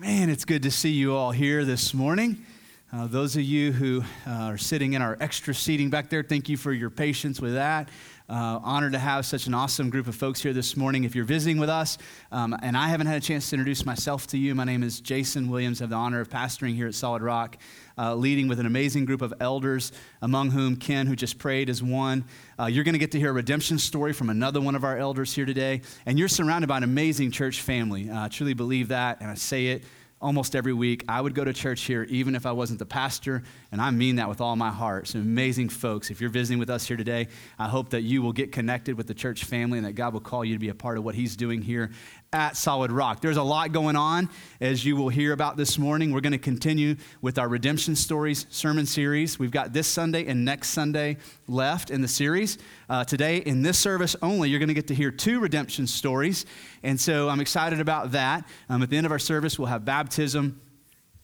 [0.00, 2.46] Man, it's good to see you all here this morning.
[2.90, 6.48] Uh, those of you who uh, are sitting in our extra seating back there, thank
[6.48, 7.90] you for your patience with that.
[8.30, 11.02] Uh, honored to have such an awesome group of folks here this morning.
[11.02, 11.98] If you're visiting with us,
[12.30, 15.00] um, and I haven't had a chance to introduce myself to you, my name is
[15.00, 15.80] Jason Williams.
[15.80, 17.56] I have the honor of pastoring here at Solid Rock,
[17.98, 19.90] uh, leading with an amazing group of elders,
[20.22, 22.24] among whom Ken, who just prayed, is one.
[22.56, 24.96] Uh, you're going to get to hear a redemption story from another one of our
[24.96, 28.10] elders here today, and you're surrounded by an amazing church family.
[28.10, 29.82] Uh, I truly believe that, and I say it
[30.20, 31.04] almost every week.
[31.08, 34.16] I would go to church here even if I wasn't the pastor, and I mean
[34.16, 35.06] that with all my heart.
[35.06, 36.10] Some amazing folks.
[36.10, 39.06] If you're visiting with us here today, I hope that you will get connected with
[39.06, 41.14] the church family and that God will call you to be a part of what
[41.14, 41.90] He's doing here
[42.32, 43.20] at Solid Rock.
[43.20, 44.28] There's a lot going on,
[44.60, 46.12] as you will hear about this morning.
[46.12, 49.38] We're going to continue with our Redemption Stories sermon series.
[49.38, 52.58] We've got this Sunday and next Sunday left in the series.
[52.88, 56.44] Uh, today, in this service only, you're going to get to hear two redemption stories.
[56.82, 58.44] And so I'm excited about that.
[58.68, 60.60] Um, at the end of our service, we'll have baptism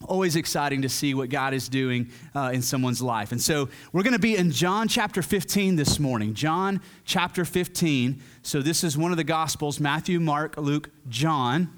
[0.05, 3.33] always exciting to see what God is doing uh, in someone's life.
[3.33, 6.35] And so we're going to be in John chapter 15 this morning.
[6.35, 8.23] John chapter 15.
[8.43, 11.71] So this is one of the Gospels Matthew, Mark, Luke, John.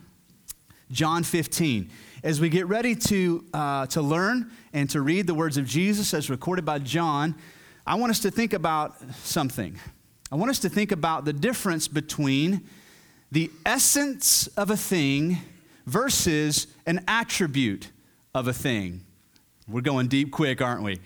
[0.91, 1.91] John 15.
[2.23, 6.15] As we get ready to, uh, to learn and to read the words of Jesus
[6.15, 7.35] as recorded by John,
[7.87, 9.79] I want us to think about something.
[10.33, 12.67] I want us to think about the difference between
[13.31, 15.39] the essence of a thing
[15.87, 17.91] versus an attribute
[18.39, 19.05] of a thing.
[19.67, 21.01] We're going deep quick, aren't we?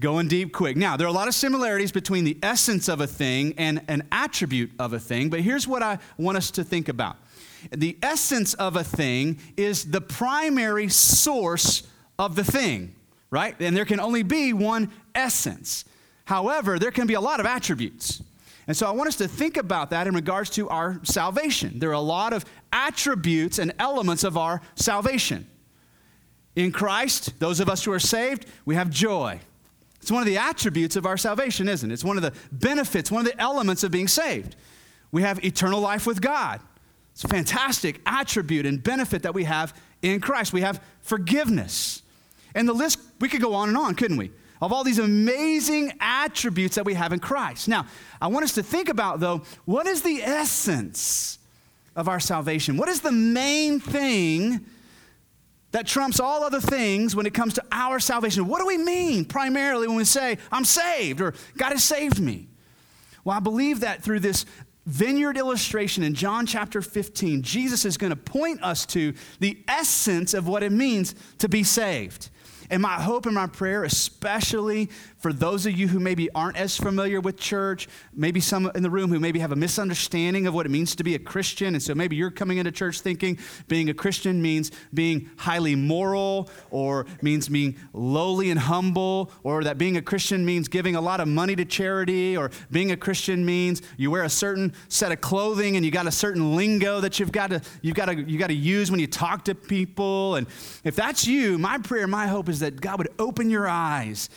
[0.00, 0.76] Going deep quick.
[0.76, 4.06] Now, there are a lot of similarities between the essence of a thing and an
[4.12, 7.16] attribute of a thing, but here's what I want us to think about.
[7.70, 11.82] The essence of a thing is the primary source
[12.18, 12.94] of the thing,
[13.30, 13.54] right?
[13.60, 15.84] And there can only be one essence.
[16.24, 18.22] However, there can be a lot of attributes.
[18.66, 21.78] And so I want us to think about that in regards to our salvation.
[21.78, 25.46] There are a lot of attributes and elements of our salvation.
[26.56, 29.40] In Christ, those of us who are saved, we have joy.
[30.00, 31.94] It's one of the attributes of our salvation, isn't it?
[31.94, 34.54] It's one of the benefits, one of the elements of being saved.
[35.10, 36.60] We have eternal life with God.
[37.12, 40.52] It's a fantastic attribute and benefit that we have in Christ.
[40.52, 42.02] We have forgiveness.
[42.54, 44.30] And the list, we could go on and on, couldn't we?
[44.60, 47.68] Of all these amazing attributes that we have in Christ.
[47.68, 47.86] Now,
[48.20, 51.38] I want us to think about, though, what is the essence
[51.96, 52.76] of our salvation?
[52.76, 54.66] What is the main thing
[55.74, 58.46] that trumps all other things when it comes to our salvation.
[58.46, 62.46] What do we mean primarily when we say, I'm saved or God has saved me?
[63.24, 64.46] Well, I believe that through this
[64.86, 70.32] vineyard illustration in John chapter 15, Jesus is going to point us to the essence
[70.32, 72.30] of what it means to be saved.
[72.70, 74.90] And my hope and my prayer, especially
[75.24, 78.90] for those of you who maybe aren't as familiar with church, maybe some in the
[78.90, 81.74] room who maybe have a misunderstanding of what it means to be a Christian.
[81.74, 86.50] And so maybe you're coming into church thinking being a Christian means being highly moral
[86.70, 91.20] or means being lowly and humble, or that being a Christian means giving a lot
[91.20, 95.22] of money to charity, or being a Christian means you wear a certain set of
[95.22, 98.40] clothing and you got a certain lingo that you've got to, you've got to, you've
[98.40, 100.34] got to use when you talk to people.
[100.34, 100.46] And
[100.84, 104.28] if that's you, my prayer, my hope is is that God would open your eyes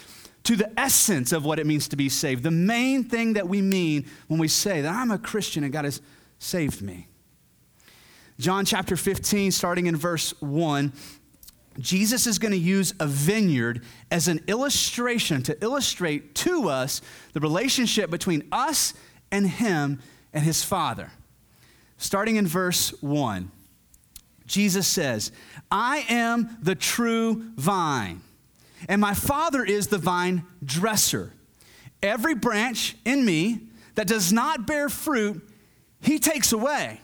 [0.47, 2.41] to the essence of what it means to be saved.
[2.41, 5.84] The main thing that we mean when we say that I'm a Christian and God
[5.84, 6.02] has
[6.40, 7.09] saved me.
[8.40, 10.94] John chapter 15, starting in verse 1,
[11.80, 17.02] Jesus is going to use a vineyard as an illustration to illustrate to us
[17.34, 18.94] the relationship between us
[19.29, 20.00] and Him
[20.31, 21.12] and His Father.
[21.97, 23.52] Starting in verse 1.
[24.46, 25.34] Jesus says,
[25.69, 28.22] I am the true vine,
[28.88, 31.33] and my Father is the vine dresser.
[32.01, 33.61] Every branch in me
[33.95, 35.47] that does not bear fruit,
[36.01, 37.01] he takes away.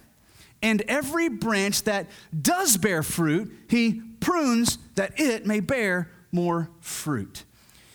[0.62, 2.07] And every branch that
[2.39, 7.44] does bear fruit, he prunes that it may bear more fruit.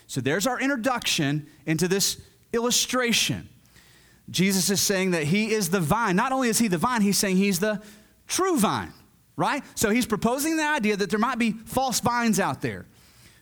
[0.07, 2.21] So there's our introduction into this
[2.53, 3.49] illustration.
[4.31, 6.17] Jesus is saying that he is the vine.
[6.17, 7.81] Not only is he the vine, he's saying he's the
[8.27, 8.93] true vine
[9.39, 9.63] right?
[9.77, 12.87] So he's proposing the idea that there might be false vines out there,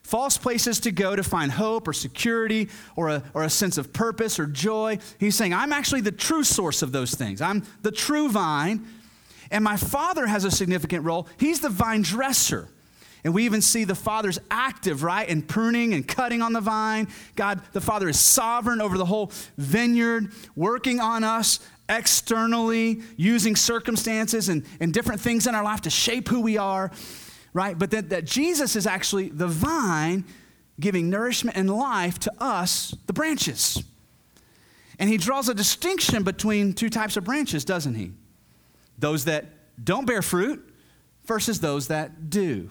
[0.06, 3.92] false places to go to find hope or security or a, or a sense of
[3.92, 4.98] purpose or joy.
[5.18, 7.40] He's saying, I'm actually the true source of those things.
[7.40, 8.86] I'm the true vine,
[9.50, 11.26] and my father has a significant role.
[11.38, 12.68] He's the vine dresser.
[13.24, 17.08] And we even see the Father's active, right, in pruning and cutting on the vine.
[17.34, 24.48] God, the Father is sovereign over the whole vineyard, working on us externally, using circumstances
[24.48, 26.92] and, and different things in our life to shape who we are,
[27.56, 27.78] right?
[27.78, 30.26] But that, that Jesus is actually the vine
[30.78, 33.82] giving nourishment and life to us, the branches.
[34.98, 38.12] And he draws a distinction between two types of branches, doesn't he?
[38.98, 39.46] Those that
[39.82, 40.68] don't bear fruit
[41.24, 42.68] versus those that do.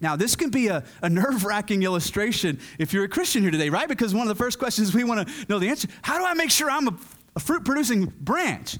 [0.00, 3.70] Now, this can be a, a nerve wracking illustration if you're a Christian here today,
[3.70, 3.88] right?
[3.88, 6.34] Because one of the first questions we want to know the answer how do I
[6.34, 6.96] make sure I'm a,
[7.34, 8.78] a fruit producing branch?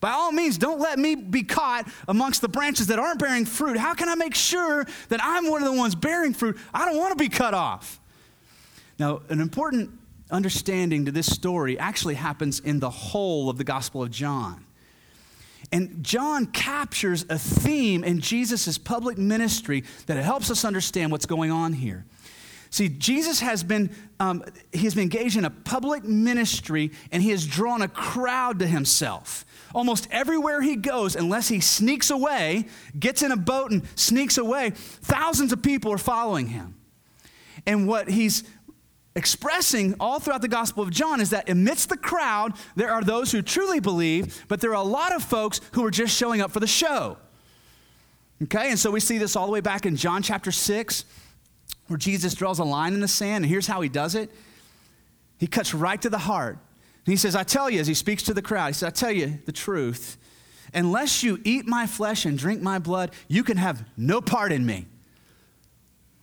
[0.00, 3.76] By all means, don't let me be caught amongst the branches that aren't bearing fruit.
[3.76, 6.58] How can I make sure that I'm one of the ones bearing fruit?
[6.72, 8.00] I don't want to be cut off.
[8.98, 9.90] Now, an important
[10.30, 14.64] understanding to this story actually happens in the whole of the Gospel of John.
[15.72, 21.50] And John captures a theme in Jesus' public ministry that helps us understand what's going
[21.50, 22.06] on here.
[22.70, 27.30] See, Jesus has been, um, he has been engaged in a public ministry and he
[27.30, 29.44] has drawn a crowd to himself.
[29.74, 32.66] Almost everywhere he goes, unless he sneaks away,
[32.98, 36.76] gets in a boat and sneaks away, thousands of people are following him.
[37.66, 38.44] And what he's
[39.14, 43.32] expressing all throughout the Gospel of John is that amidst the crowd, there are those
[43.32, 46.50] who truly believe, but there are a lot of folks who are just showing up
[46.50, 47.18] for the show.
[48.42, 51.04] Okay, and so we see this all the way back in John chapter 6,
[51.88, 54.30] where Jesus draws a line in the sand, and here's how he does it.
[55.38, 56.58] He cuts right to the heart.
[57.06, 58.90] And he says, I tell you, as he speaks to the crowd, he says, I
[58.90, 60.16] tell you the truth.
[60.72, 64.64] Unless you eat my flesh and drink my blood, you can have no part in
[64.64, 64.86] me.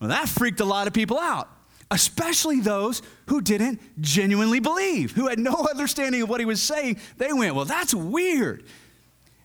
[0.00, 1.48] Well, that freaked a lot of people out
[1.90, 6.98] especially those who didn't genuinely believe, who had no understanding of what he was saying.
[7.16, 8.64] They went, Well, that's weird.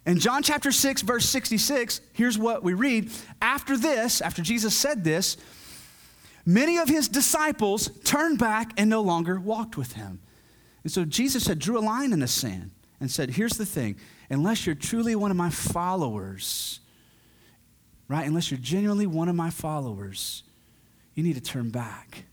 [0.05, 3.09] In John chapter 6, verse 66, here's what we read.
[3.41, 5.37] After this, after Jesus said this,
[6.45, 10.19] many of his disciples turned back and no longer walked with him.
[10.83, 13.95] And so Jesus had drew a line in the sand and said, Here's the thing,
[14.29, 16.79] unless you're truly one of my followers,
[18.07, 18.27] right?
[18.27, 20.43] Unless you're genuinely one of my followers,
[21.15, 22.25] you need to turn back.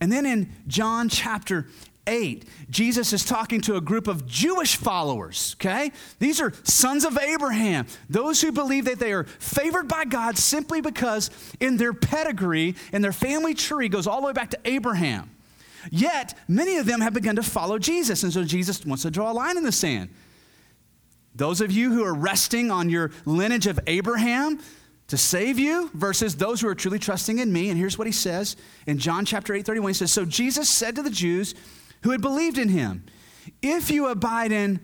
[0.00, 1.66] And then in John chapter
[2.06, 5.92] 8, Jesus is talking to a group of Jewish followers, okay?
[6.18, 10.80] These are sons of Abraham, those who believe that they are favored by God simply
[10.80, 11.30] because
[11.60, 15.30] in their pedigree and their family tree goes all the way back to Abraham.
[15.90, 19.30] Yet, many of them have begun to follow Jesus, and so Jesus wants to draw
[19.30, 20.10] a line in the sand.
[21.34, 24.60] Those of you who are resting on your lineage of Abraham,
[25.08, 27.68] to save you versus those who are truly trusting in me.
[27.68, 29.90] And here's what he says in John chapter 8, 31.
[29.90, 31.54] He says, So Jesus said to the Jews
[32.02, 33.04] who had believed in him,
[33.62, 34.80] If you abide in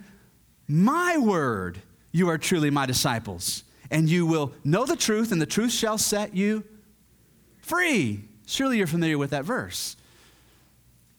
[0.69, 1.81] my word,
[2.13, 5.99] you are truly my disciples, and you will know the truth, and the truth shall
[5.99, 6.65] set you
[7.61, 8.25] free.
[8.47, 9.97] Surely you're familiar with that verse.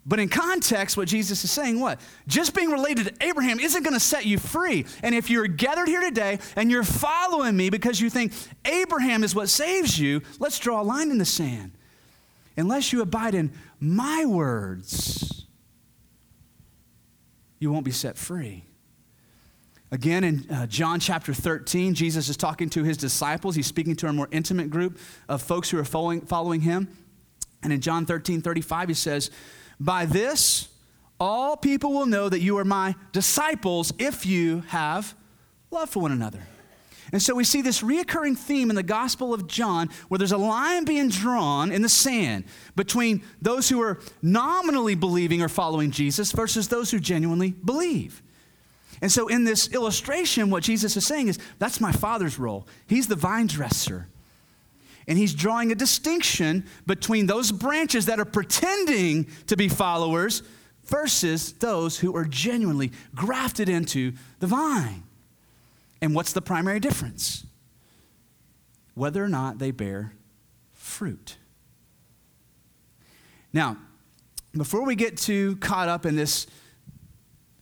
[0.05, 2.01] But in context, what Jesus is saying, what?
[2.27, 4.85] Just being related to Abraham isn't going to set you free.
[5.03, 8.33] And if you're gathered here today and you're following me because you think
[8.65, 11.73] Abraham is what saves you, let's draw a line in the sand.
[12.57, 15.45] Unless you abide in my words,
[17.59, 18.65] you won't be set free.
[19.91, 23.55] Again, in uh, John chapter 13, Jesus is talking to his disciples.
[23.55, 24.97] He's speaking to a more intimate group
[25.29, 26.87] of folks who are following, following him.
[27.61, 29.29] And in John 13, 35, he says,
[29.81, 30.69] by this,
[31.19, 35.15] all people will know that you are my disciples if you have
[35.71, 36.41] love for one another.
[37.11, 40.37] And so we see this reoccurring theme in the Gospel of John where there's a
[40.37, 42.45] line being drawn in the sand
[42.75, 48.21] between those who are nominally believing or following Jesus versus those who genuinely believe.
[49.01, 52.67] And so in this illustration, what Jesus is saying is that's my Father's role.
[52.87, 54.07] He's the vine dresser.
[55.07, 60.43] And he's drawing a distinction between those branches that are pretending to be followers
[60.85, 65.03] versus those who are genuinely grafted into the vine.
[66.01, 67.45] And what's the primary difference?
[68.93, 70.13] Whether or not they bear
[70.73, 71.37] fruit.
[73.53, 73.77] Now,
[74.53, 76.47] before we get too caught up in this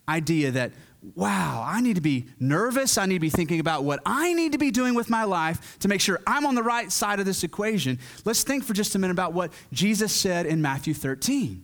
[0.07, 0.71] idea that
[1.15, 2.97] wow, I need to be nervous.
[2.97, 5.79] I need to be thinking about what I need to be doing with my life
[5.79, 7.99] to make sure I'm on the right side of this equation.
[8.25, 11.63] Let's think for just a minute about what Jesus said in Matthew 13.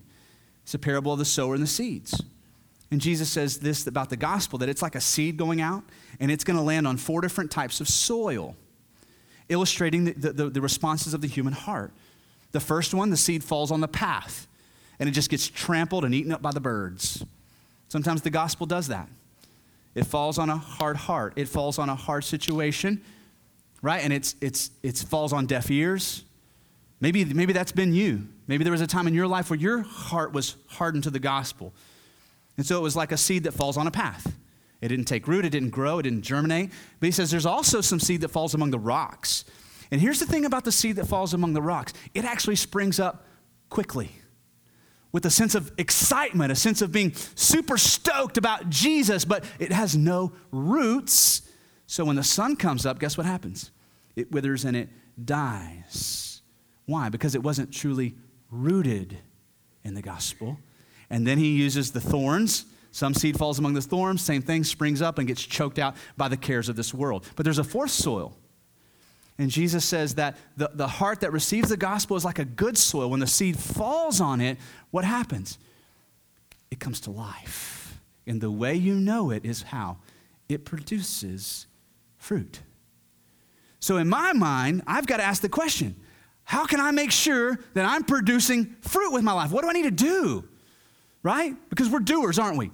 [0.64, 2.24] It's a parable of the sower and the seeds.
[2.92, 5.84] And Jesus says this about the gospel that it's like a seed going out
[6.20, 8.56] and it's going to land on four different types of soil,
[9.50, 11.92] illustrating the, the, the responses of the human heart.
[12.52, 14.48] The first one, the seed falls on the path
[14.98, 17.26] and it just gets trampled and eaten up by the birds.
[17.90, 19.10] Sometimes the gospel does that.
[19.96, 21.34] It falls on a hard heart.
[21.38, 23.02] It falls on a hard situation,
[23.82, 24.04] right?
[24.04, 26.26] And it's, it's, it falls on deaf ears.
[27.00, 28.28] Maybe, maybe that's been you.
[28.48, 31.20] Maybe there was a time in your life where your heart was hardened to the
[31.20, 31.74] gospel.
[32.58, 34.36] And so it was like a seed that falls on a path.
[34.82, 36.72] It didn't take root, it didn't grow, it didn't germinate.
[37.00, 39.46] But he says there's also some seed that falls among the rocks.
[39.92, 43.00] And here's the thing about the seed that falls among the rocks it actually springs
[43.00, 43.26] up
[43.70, 44.12] quickly
[45.16, 49.72] with a sense of excitement, a sense of being super stoked about Jesus, but it
[49.72, 51.42] has no roots
[51.88, 53.72] So when the sun comes up, guess what happens?
[54.16, 54.90] It withers and it
[55.24, 56.42] dies.
[56.86, 57.10] Why?
[57.10, 58.16] Because it wasn't truly
[58.50, 59.18] rooted
[59.84, 60.58] in the gospel.
[61.10, 62.66] And then he uses the thorns.
[62.92, 66.28] Some seed falls among the thorns, same thing, springs up and gets choked out by
[66.28, 67.26] the cares of this world.
[67.36, 68.36] But there's a fourth soil.
[69.38, 72.78] And Jesus says that the, the heart that receives the gospel is like a good
[72.78, 73.10] soil.
[73.10, 74.58] When the seed falls on it,
[74.92, 75.58] what happens?
[76.72, 78.00] It comes to life.
[78.26, 79.98] And the way you know it is how?
[80.48, 81.68] It produces
[82.18, 82.62] fruit.
[83.80, 85.96] So, in my mind, I've got to ask the question
[86.44, 89.52] how can I make sure that I'm producing fruit with my life?
[89.52, 90.48] What do I need to do?
[91.24, 91.56] Right?
[91.70, 92.72] Because we're doers, aren't we?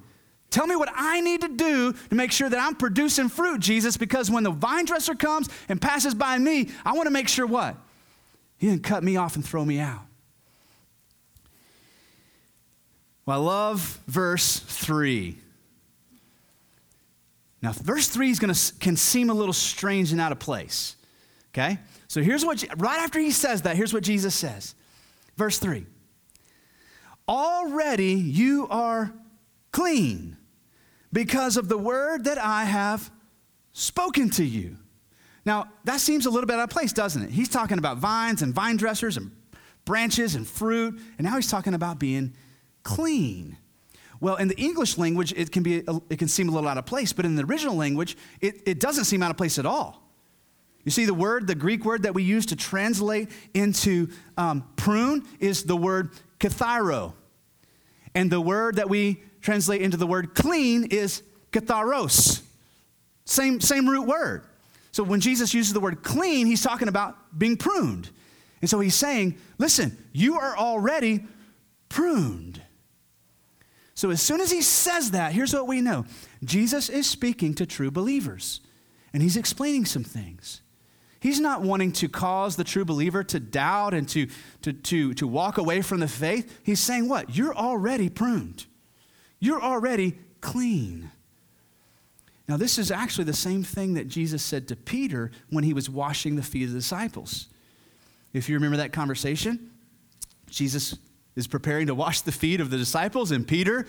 [0.52, 3.96] Tell me what I need to do to make sure that I'm producing fruit, Jesus,
[3.96, 7.48] because when the vine dresser comes and passes by me, I want to make sure
[7.48, 7.78] what?
[8.58, 10.02] He didn't cut me off and throw me out.
[13.26, 15.38] Well, I love verse 3.
[17.62, 20.98] Now, verse 3 is gonna, can seem a little strange and out of place.
[21.54, 21.80] Okay?
[22.10, 24.76] So here's what, right after he says that, here's what Jesus says.
[25.38, 25.86] Verse 3
[27.30, 29.14] Already you are
[29.72, 30.36] clean
[31.14, 33.12] because of the word that I have
[33.74, 34.78] spoken to you.
[35.46, 37.32] Now, that seems a little bit out of place, doesn't it?
[37.32, 39.32] He's talking about vines and vine dressers and
[39.86, 42.34] branches and fruit, and now he's talking about being
[42.84, 43.58] clean.
[44.20, 45.78] Well, in the English language, it can, be,
[46.10, 48.80] it can seem a little out of place, but in the original language, it, it
[48.80, 50.04] doesn't seem out of place at all.
[50.84, 55.28] You see, the word, the Greek word that we use to translate into um, prune
[55.40, 57.14] is the word kathairo.
[58.14, 62.42] And the word that we translate into the word clean is katharos.
[63.26, 64.44] Same, same root word.
[64.92, 68.10] So when Jesus uses the word clean, he's talking about being pruned.
[68.60, 71.24] And so he's saying, listen, you are already
[71.90, 72.62] pruned.
[73.94, 76.06] So as soon as he says that, here's what we know
[76.44, 78.62] Jesus is speaking to true believers,
[79.14, 80.62] and he's explaining some things.
[81.20, 84.28] He's not wanting to cause the true believer to doubt and to,
[84.64, 86.62] to, to, to walk away from the faith.
[86.64, 87.36] He's saying, What?
[87.36, 88.66] You're already pruned.
[89.42, 91.12] You're already clean.
[92.48, 95.90] Now, this is actually the same thing that Jesus said to Peter when he was
[95.90, 97.48] washing the feet of the disciples.
[98.34, 99.72] If you remember that conversation,
[100.50, 100.98] Jesus
[101.36, 103.86] is preparing to wash the feet of the disciples, and Peter,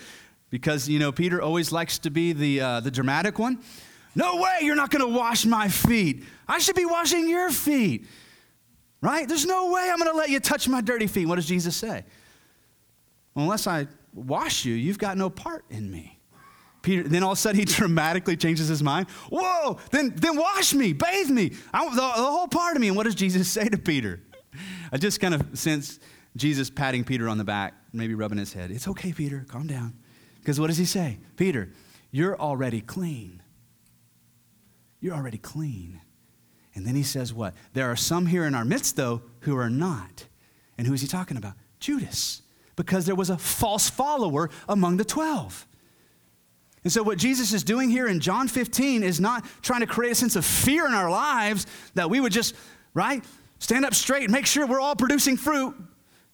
[0.51, 3.59] because, you know, Peter always likes to be the, uh, the dramatic one,
[4.15, 6.25] no way, you're not going to wash my feet.
[6.47, 8.07] I should be washing your feet.
[9.01, 9.27] Right?
[9.27, 11.27] There's no way I'm going to let you touch my dirty feet.
[11.27, 12.05] What does Jesus say?
[13.35, 16.19] Well, unless I wash you, you've got no part in me.
[16.83, 19.09] Peter, then all of a sudden he dramatically changes his mind.
[19.31, 22.89] Whoa, then, then wash me, bathe me, I, the, the whole part of me.
[22.89, 24.21] And what does Jesus say to Peter?
[24.91, 25.99] I just kind of sense
[26.37, 28.71] Jesus patting Peter on the back, maybe rubbing his head.
[28.71, 29.95] It's okay, Peter, calm down.
[30.41, 31.19] Because what does he say?
[31.37, 31.71] Peter,
[32.11, 33.43] you're already clean.
[35.01, 36.01] You're already clean.
[36.75, 37.55] And then he says, What?
[37.75, 40.27] There are some here in our midst, though, who are not.
[40.79, 41.55] And who is he talking about?
[41.81, 42.42] Judas
[42.77, 45.67] because there was a false follower among the 12.
[46.85, 50.13] And so, what Jesus is doing here in John 15 is not trying to create
[50.13, 52.55] a sense of fear in our lives that we would just,
[52.93, 53.25] right,
[53.59, 55.77] stand up straight and make sure we're all producing fruit.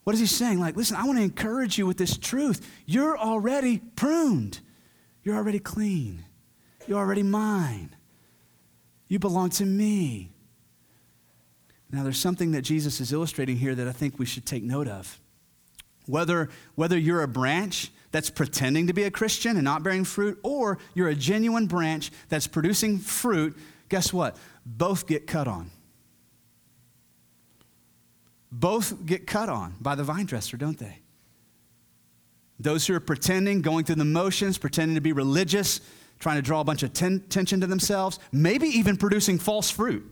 [0.04, 0.58] What is he saying?
[0.58, 2.66] Like, listen, I want to encourage you with this truth.
[2.86, 4.60] You're already pruned,
[5.22, 6.24] you're already clean,
[6.86, 7.94] you're already mine.
[9.08, 10.30] You belong to me.
[11.90, 14.86] Now, there's something that Jesus is illustrating here that I think we should take note
[14.86, 15.18] of.
[16.08, 20.38] Whether, whether you're a branch that's pretending to be a Christian and not bearing fruit,
[20.42, 23.56] or you're a genuine branch that's producing fruit,
[23.88, 24.36] guess what?
[24.64, 25.70] Both get cut on.
[28.50, 31.00] Both get cut on by the vine dresser, don't they?
[32.58, 35.80] Those who are pretending, going through the motions, pretending to be religious,
[36.18, 40.04] trying to draw a bunch of ten- attention to themselves, maybe even producing false fruit.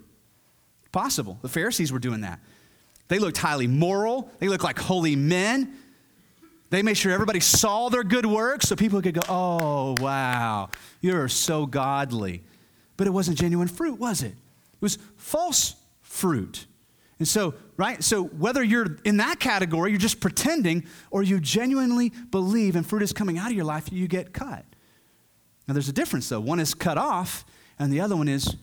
[0.92, 1.38] Possible.
[1.42, 2.40] The Pharisees were doing that.
[3.08, 5.74] They looked highly moral, they looked like holy men,
[6.70, 10.68] they made sure everybody saw their good works so people could go, oh, wow,
[11.00, 12.42] you're so godly.
[12.96, 14.32] But it wasn't genuine fruit, was it?
[14.32, 16.66] It was false fruit.
[17.18, 18.02] And so, right?
[18.02, 23.02] So, whether you're in that category, you're just pretending, or you genuinely believe and fruit
[23.02, 24.64] is coming out of your life, you get cut.
[25.66, 26.40] Now, there's a difference, though.
[26.40, 27.44] One is cut off,
[27.78, 28.56] and the other one is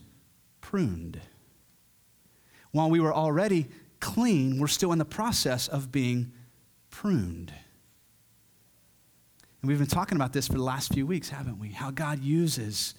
[0.61, 1.19] pruned.
[2.71, 3.67] While we were already
[3.99, 6.31] clean, we're still in the process of being
[6.89, 7.53] pruned.
[9.63, 11.69] And we've been talking about this for the last few weeks, haven't we?
[11.69, 12.95] How God uses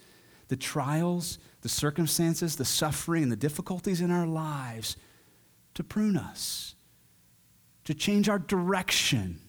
[0.48, 4.96] the trials, the circumstances, the suffering, and the difficulties in our lives
[5.74, 6.74] to prune us,
[7.84, 9.40] to change our direction,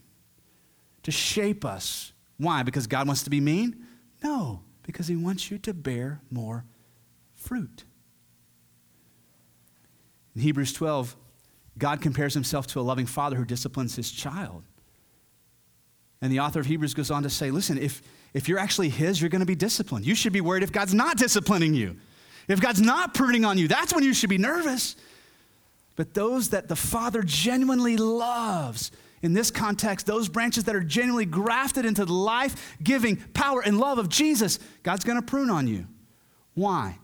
[1.04, 2.12] to shape us.
[2.38, 2.64] Why?
[2.64, 3.86] Because God wants to be mean?
[4.22, 6.66] No, because He wants you to bear more
[7.34, 7.86] fruit.
[10.36, 11.16] In Hebrews 12,
[11.78, 14.64] God compares himself to a loving father who disciplines his child.
[16.26, 18.02] And the author of Hebrews goes on to say, listen, if,
[18.34, 20.08] if you're actually his, you're going to be disciplined.
[20.08, 21.98] You should be worried if God's not disciplining you.
[22.48, 24.96] If God's not pruning on you, that's when you should be nervous.
[25.96, 28.92] But those that the Father genuinely loves,
[29.22, 33.78] in this context, those branches that are genuinely grafted into the life giving power and
[33.78, 35.86] love of Jesus, God's going to prune on you.
[36.56, 36.98] Why?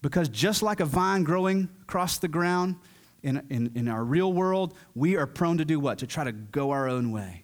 [0.00, 2.76] Because just like a vine growing across the ground
[3.24, 5.98] in, in, in our real world, we are prone to do what?
[5.98, 7.43] To try to go our own way,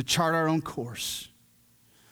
[0.00, 1.28] to chart our own course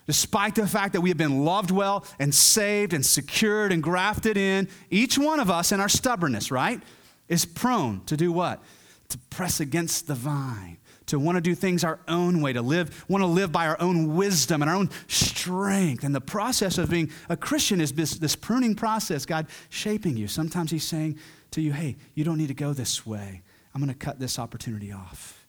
[0.09, 4.39] despite the fact that we have been loved well and saved and secured and grafted
[4.39, 6.83] in, each one of us in our stubbornness, right,
[7.29, 8.65] is prone to do what?
[9.11, 13.05] To press against the vine, to want to do things our own way, to live,
[13.07, 16.03] want to live by our own wisdom and our own strength.
[16.05, 20.27] And the process of being a Christian is this, this pruning process, God shaping you.
[20.27, 21.19] Sometimes He's saying
[21.51, 23.43] to you, hey, you don't need to go this way.
[23.75, 25.47] I'm going to cut this opportunity off.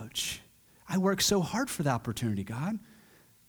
[0.00, 0.40] Ouch.
[0.88, 2.78] I work so hard for the opportunity, God.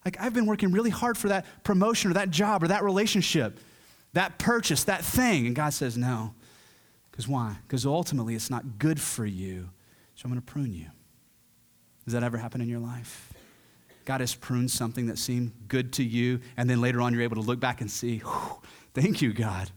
[0.04, 3.58] Like, I've been working really hard for that promotion or that job or that relationship,
[4.12, 5.46] that purchase, that thing.
[5.46, 6.34] And God says, no.
[7.10, 7.56] Because why?
[7.66, 9.68] Because ultimately it's not good for you.
[10.14, 10.86] So I'm going to prune you.
[12.04, 13.32] Does that ever happen in your life?
[14.04, 17.36] God has pruned something that seemed good to you, and then later on you're able
[17.36, 18.22] to look back and see,
[18.94, 19.70] thank you, God.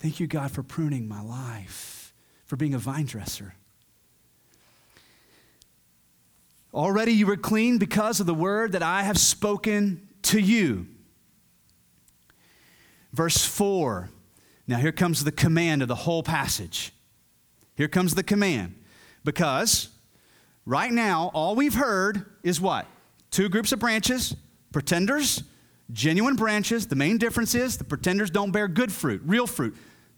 [0.00, 2.12] Thank you, God, for pruning my life,
[2.44, 3.54] for being a vine dresser.
[6.72, 10.86] Already you were clean because of the word that I have spoken to you.
[13.12, 14.10] Verse 4.
[14.66, 16.92] Now here comes the command of the whole passage.
[17.74, 18.74] Here comes the command.
[19.24, 19.88] Because
[20.66, 22.86] right now, all we've heard is what?
[23.30, 24.34] Two groups of branches,
[24.72, 25.42] pretenders,
[25.92, 26.86] genuine branches.
[26.86, 29.76] The main difference is the pretenders don't bear good fruit, real fruit.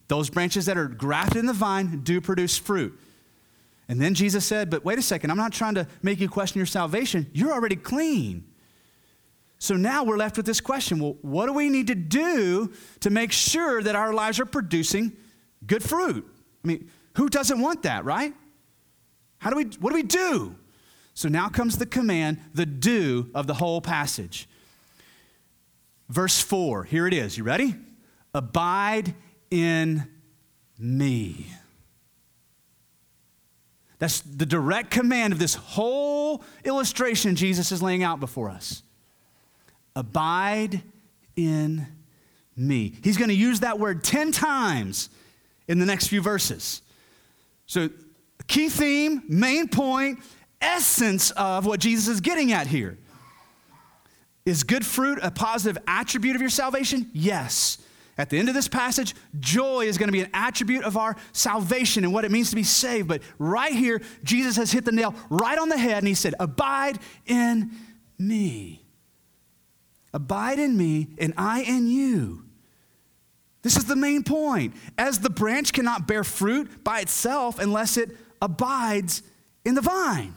[0.09, 2.99] Those branches that are grafted in the vine do produce fruit.
[3.91, 6.61] And then Jesus said, But wait a second, I'm not trying to make you question
[6.61, 7.29] your salvation.
[7.33, 8.45] You're already clean.
[9.59, 13.11] So now we're left with this question well, what do we need to do to
[13.11, 15.17] make sure that our lives are producing
[15.67, 16.25] good fruit?
[16.65, 18.33] I mean, who doesn't want that, right?
[19.39, 20.55] How do we, what do we do?
[21.15, 24.49] So now comes the command, the do of the whole passage.
[26.09, 27.37] Verse 4, here it is.
[27.37, 27.75] You ready?
[28.33, 29.17] Abide
[29.51, 30.09] in
[30.79, 31.49] me.
[34.01, 38.83] That's the direct command of this whole illustration Jesus is laying out before us.
[39.95, 40.83] Abide
[41.37, 41.87] in
[42.57, 42.95] me.
[43.05, 45.11] He's going to use that word 10 times
[45.69, 46.81] in the next few verses.
[47.67, 47.91] So,
[48.47, 50.21] key theme, main point,
[50.63, 52.97] essence of what Jesus is getting at here.
[54.47, 57.11] Is good fruit a positive attribute of your salvation?
[57.13, 57.77] Yes.
[58.21, 61.17] At the end of this passage, joy is going to be an attribute of our
[61.33, 63.09] salvation and what it means to be saved.
[63.09, 66.35] But right here, Jesus has hit the nail right on the head and he said,
[66.39, 67.71] Abide in
[68.19, 68.85] me.
[70.13, 72.45] Abide in me, and I in you.
[73.63, 74.75] This is the main point.
[74.99, 78.11] As the branch cannot bear fruit by itself unless it
[78.43, 79.23] abides
[79.65, 80.35] in the vine,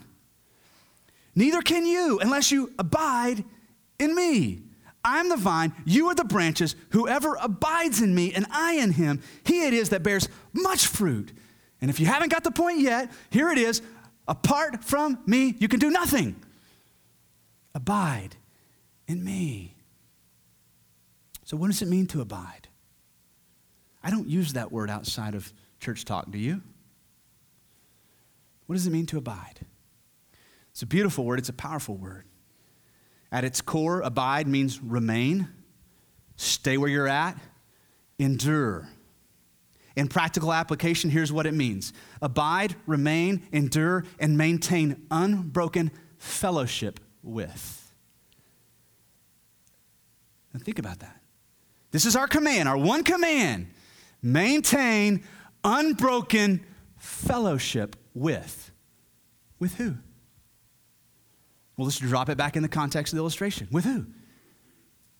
[1.34, 3.44] neither can you unless you abide
[3.98, 4.63] in me.
[5.04, 6.74] I'm the vine, you are the branches.
[6.90, 11.32] Whoever abides in me and I in him, he it is that bears much fruit.
[11.80, 13.82] And if you haven't got the point yet, here it is
[14.26, 16.36] apart from me, you can do nothing.
[17.74, 18.36] Abide
[19.06, 19.74] in me.
[21.44, 22.68] So, what does it mean to abide?
[24.02, 26.62] I don't use that word outside of church talk, do you?
[28.66, 29.60] What does it mean to abide?
[30.70, 32.24] It's a beautiful word, it's a powerful word.
[33.34, 35.48] At its core, abide means remain,
[36.36, 37.36] stay where you're at,
[38.16, 38.88] endure.
[39.96, 41.92] In practical application, here's what it means
[42.22, 47.92] abide, remain, endure, and maintain unbroken fellowship with.
[50.52, 51.20] Now, think about that.
[51.90, 53.66] This is our command, our one command
[54.22, 55.24] maintain
[55.64, 56.64] unbroken
[56.98, 58.70] fellowship with.
[59.58, 59.96] With who?
[61.76, 63.68] Well, let's drop it back in the context of the illustration.
[63.70, 64.06] With who?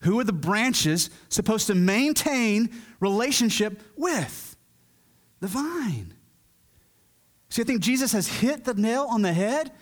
[0.00, 4.56] Who are the branches supposed to maintain relationship with?
[5.40, 6.14] The vine.
[7.48, 9.72] See, I think Jesus has hit the nail on the head.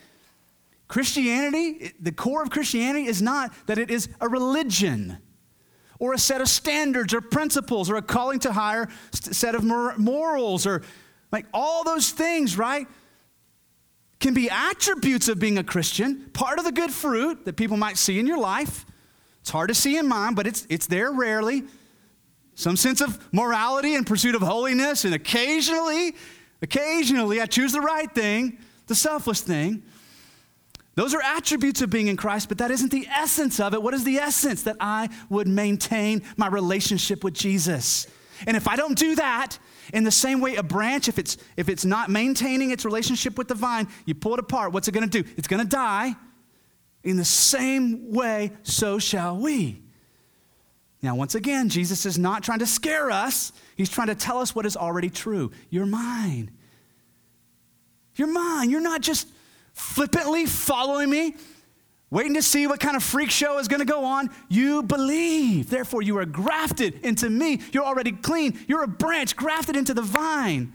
[0.89, 5.19] Christianity, the core of Christianity is not that it is a religion
[5.99, 10.67] or a set of standards or principles or a calling to higher set of morals
[10.67, 10.83] or
[11.31, 12.87] like all those things, right?
[14.23, 17.99] Can be attributes of being a Christian, part of the good fruit that people might
[17.99, 18.87] see in your life.
[19.41, 21.65] It's hard to see in mine, but it's, it's there rarely.
[22.55, 26.15] Some sense of morality and pursuit of holiness, and occasionally,
[26.63, 29.83] occasionally, I choose the right thing, the selfless thing.
[30.95, 33.83] Those are attributes of being in Christ, but that isn't the essence of it.
[33.83, 34.63] What is the essence?
[34.63, 38.07] That I would maintain my relationship with Jesus.
[38.47, 39.59] And if I don't do that,
[39.93, 43.49] in the same way, a branch, if it's, if it's not maintaining its relationship with
[43.49, 44.73] the vine, you pull it apart.
[44.73, 45.29] What's it going to do?
[45.37, 46.15] It's going to die.
[47.05, 49.83] In the same way, so shall we.
[51.03, 54.55] Now, once again, Jesus is not trying to scare us, he's trying to tell us
[54.55, 55.51] what is already true.
[55.69, 56.53] You're mine.
[58.15, 58.71] You're mine.
[58.71, 59.29] You're not just
[59.73, 61.35] flippantly following me,
[62.13, 64.29] waiting to see what kind of freak show is going to go on.
[64.51, 65.71] You believe.
[65.71, 67.61] Therefore, you are grafted into me.
[67.73, 68.61] You're already clean.
[68.69, 70.75] You're a branch grafted into the vine.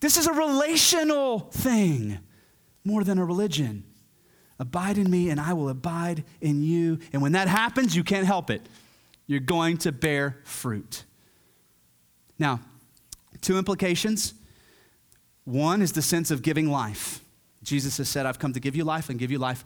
[0.00, 2.18] This is a relational thing
[2.84, 3.82] more than a religion.
[4.58, 6.98] Abide in me, and I will abide in you.
[7.14, 8.60] And when that happens, you can't help it.
[9.26, 11.04] You're going to bear fruit.
[12.38, 12.60] Now,
[13.40, 14.34] two implications.
[15.44, 17.24] One is the sense of giving life.
[17.62, 19.64] Jesus has said, I've come to give you life and give you life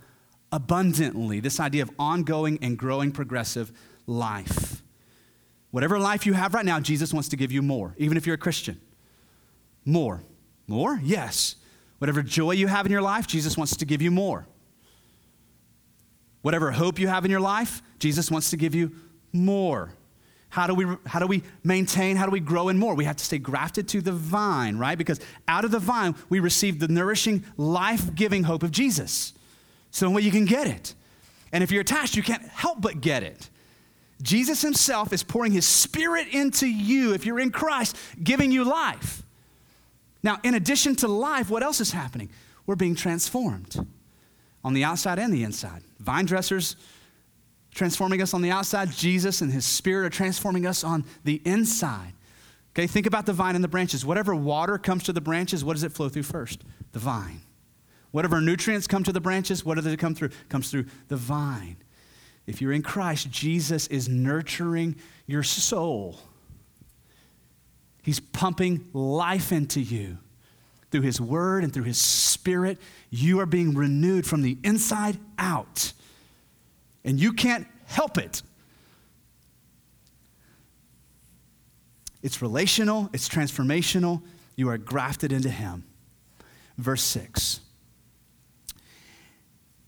[0.54, 1.40] abundantly.
[1.40, 3.72] This idea of ongoing and growing progressive
[4.06, 4.82] life.
[5.72, 8.36] Whatever life you have right now, Jesus wants to give you more, even if you're
[8.36, 8.80] a Christian.
[9.84, 10.22] More.
[10.68, 11.00] More?
[11.02, 11.56] Yes.
[11.98, 14.46] Whatever joy you have in your life, Jesus wants to give you more.
[16.42, 18.92] Whatever hope you have in your life, Jesus wants to give you
[19.32, 19.92] more.
[20.50, 22.94] How do we how do we maintain, how do we grow in more?
[22.94, 24.96] We have to stay grafted to the vine, right?
[24.96, 29.32] Because out of the vine we receive the nourishing, life-giving hope of Jesus.
[29.94, 30.92] So way you can get it.
[31.52, 33.48] And if you're attached, you can't help but get it.
[34.20, 39.22] Jesus himself is pouring his spirit into you if you're in Christ, giving you life.
[40.20, 42.28] Now, in addition to life, what else is happening?
[42.66, 43.86] We're being transformed
[44.64, 45.82] on the outside and the inside.
[46.00, 46.74] Vine dressers
[47.72, 48.90] transforming us on the outside.
[48.90, 52.14] Jesus and his spirit are transforming us on the inside.
[52.72, 54.04] Okay, think about the vine and the branches.
[54.04, 56.64] Whatever water comes to the branches, what does it flow through first?
[56.90, 57.42] The vine.
[58.14, 60.28] Whatever nutrients come to the branches, what does it come through?
[60.48, 61.78] Comes through the vine.
[62.46, 64.94] If you're in Christ, Jesus is nurturing
[65.26, 66.20] your soul.
[68.04, 70.18] He's pumping life into you
[70.92, 72.78] through His Word and through His Spirit.
[73.10, 75.92] You are being renewed from the inside out
[77.04, 78.42] and you can't help it.
[82.22, 84.22] It's relational, it's transformational.
[84.54, 85.82] You are grafted into Him.
[86.78, 87.58] Verse 6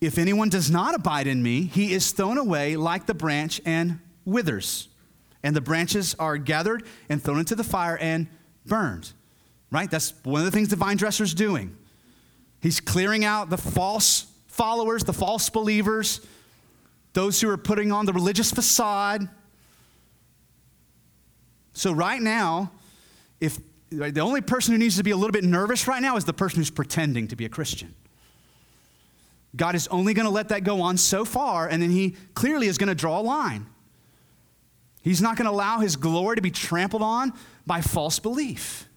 [0.06, 3.98] If anyone does not abide in me, he is thrown away like the branch and
[4.24, 4.86] withers.
[5.42, 8.28] And the branches are gathered and thrown into the fire and
[8.64, 9.12] burned.
[9.72, 9.90] Right?
[9.90, 11.76] That's one of the things the vine dresser's doing.
[12.60, 16.20] He's clearing out the false followers, the false believers
[17.12, 19.28] those who are putting on the religious facade.
[21.72, 22.70] So, right now,
[23.40, 23.58] if
[23.90, 26.32] the only person who needs to be a little bit nervous right now is the
[26.32, 27.94] person who's pretending to be a Christian.
[29.56, 32.66] God is only going to let that go on so far, and then He clearly
[32.66, 33.66] is going to draw a line.
[35.02, 37.32] He's not going to allow His glory to be trampled on
[37.66, 38.88] by false belief.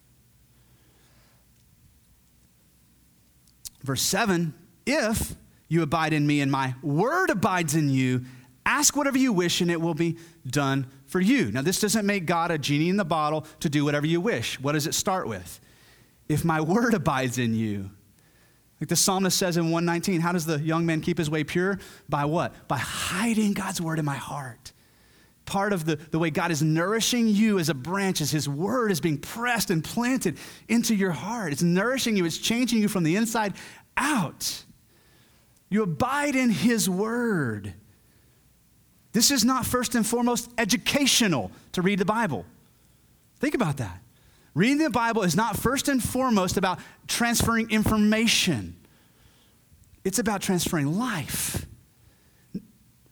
[3.84, 4.54] Verse 7
[4.86, 5.36] If
[5.70, 8.26] you abide in me, and my word abides in you.
[8.66, 11.52] Ask whatever you wish, and it will be done for you.
[11.52, 14.60] Now, this doesn't make God a genie in the bottle to do whatever you wish.
[14.60, 15.60] What does it start with?
[16.28, 17.92] If my word abides in you.
[18.80, 21.80] Like the psalmist says in 119, how does the young man keep his way pure?
[22.08, 22.68] By what?
[22.68, 24.72] By hiding God's word in my heart.
[25.46, 28.92] Part of the, the way God is nourishing you as a branch is his word
[28.92, 30.38] is being pressed and planted
[30.68, 31.52] into your heart.
[31.52, 33.56] It's nourishing you, it's changing you from the inside
[33.98, 34.64] out.
[35.70, 37.74] You abide in His Word.
[39.12, 42.46] This is not first and foremost educational to read the Bible.
[43.40, 44.02] Think about that.
[44.54, 48.76] Reading the Bible is not first and foremost about transferring information,
[50.04, 51.66] it's about transferring life.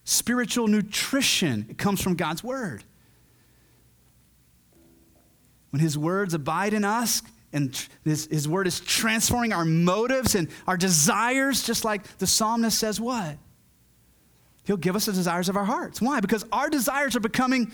[0.03, 2.83] Spiritual nutrition comes from God's Word.
[5.71, 7.21] When His words abide in us,
[7.53, 12.77] and his, his word is transforming our motives and our desires, just like the psalmist
[12.77, 13.37] says, what?
[14.65, 16.01] He'll give us the desires of our hearts.
[16.01, 16.19] Why?
[16.19, 17.71] Because our desires are becoming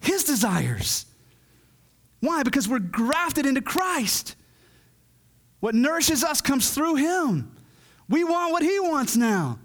[0.00, 1.04] his desires.
[2.20, 2.42] Why?
[2.42, 4.36] Because we're grafted into Christ.
[5.60, 7.54] What nourishes us comes through him.
[8.08, 9.58] We want what he wants now.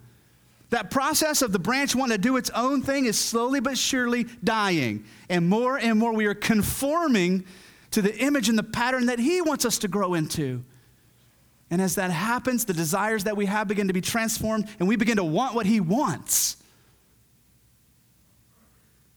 [0.69, 4.25] That process of the branch wanting to do its own thing is slowly but surely
[4.43, 5.05] dying.
[5.29, 7.45] And more and more we are conforming
[7.91, 10.63] to the image and the pattern that He wants us to grow into.
[11.71, 14.95] And as that happens, the desires that we have begin to be transformed, and we
[14.95, 16.57] begin to want what He wants.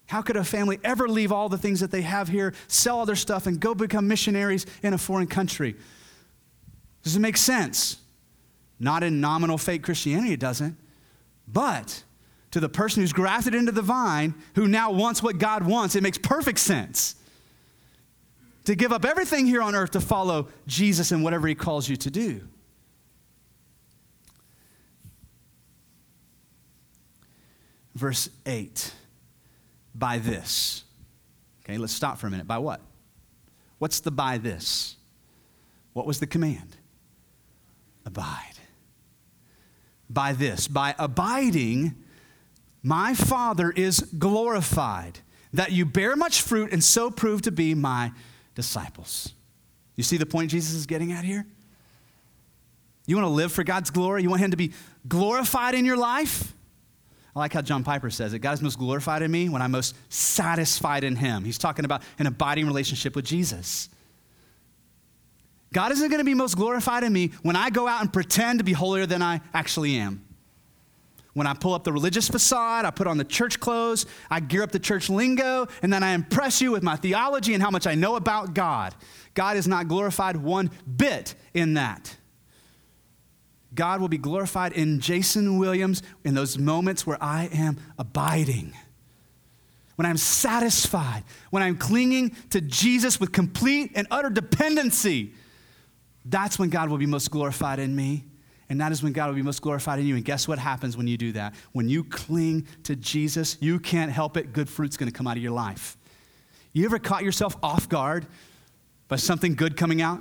[0.09, 3.07] How could a family ever leave all the things that they have here, sell all
[3.07, 5.77] their stuff, and go become missionaries in a foreign country?
[7.03, 7.99] Does it make sense?
[8.81, 10.79] Not in nominal fake Christianity, it doesn't.
[11.47, 12.03] But
[12.53, 16.03] to the person who's grafted into the vine, who now wants what God wants, it
[16.03, 17.15] makes perfect sense.
[18.65, 21.97] To give up everything here on earth to follow Jesus and whatever he calls you
[21.97, 22.41] to do.
[27.95, 28.95] Verse 8
[29.99, 30.85] by this.
[31.65, 32.47] Okay, let's stop for a minute.
[32.47, 32.81] By what?
[33.79, 34.97] What's the by this?
[35.93, 36.77] What was the command?
[38.07, 38.55] Abide.
[40.09, 41.95] By this, by abiding,
[42.83, 45.21] my Father is glorified,
[45.53, 48.13] that you bear much fruit and so prove to be my
[48.55, 49.35] disciples.
[49.97, 51.45] You see the point Jesus is getting at here?
[53.07, 54.23] You want to live for God's glory?
[54.23, 54.73] You want Him to be
[55.07, 56.55] glorified in your life?
[57.39, 59.71] I like how John Piper says it God is most glorified in me when I'm
[59.71, 61.45] most satisfied in Him.
[61.45, 63.89] He's talking about an abiding relationship with Jesus.
[65.73, 68.59] God isn't going to be most glorified in me when I go out and pretend
[68.59, 70.25] to be holier than I actually am.
[71.35, 74.65] When I pull up the religious facade, I put on the church clothes, I gear
[74.65, 77.87] up the church lingo, and then I impress you with my theology and how much
[77.87, 78.97] I know about God.
[79.35, 82.17] God is not glorified one bit in that.
[83.79, 88.73] God will be glorified in Jason Williams in those moments where I am abiding,
[89.95, 95.33] when I'm satisfied, when I'm clinging to Jesus with complete and utter dependency.
[96.25, 98.25] That's when God will be most glorified in me.
[98.69, 100.17] And that is when God will be most glorified in you.
[100.17, 101.55] And guess what happens when you do that?
[101.71, 104.53] When you cling to Jesus, you can't help it.
[104.53, 105.97] Good fruit's going to come out of your life.
[106.73, 108.27] You ever caught yourself off guard
[109.07, 110.19] by something good coming out?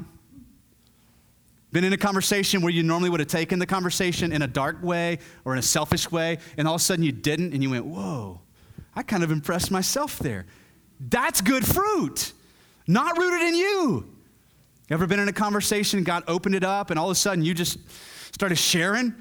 [1.77, 4.81] Been in a conversation where you normally would have taken the conversation in a dark
[4.81, 7.69] way or in a selfish way, and all of a sudden you didn't, and you
[7.69, 8.41] went, Whoa,
[8.95, 10.47] I kind of impressed myself there.
[10.99, 12.33] That's good fruit,
[12.87, 14.11] not rooted in you.
[14.89, 17.53] Ever been in a conversation, God opened it up, and all of a sudden you
[17.53, 17.77] just
[18.33, 19.13] started sharing?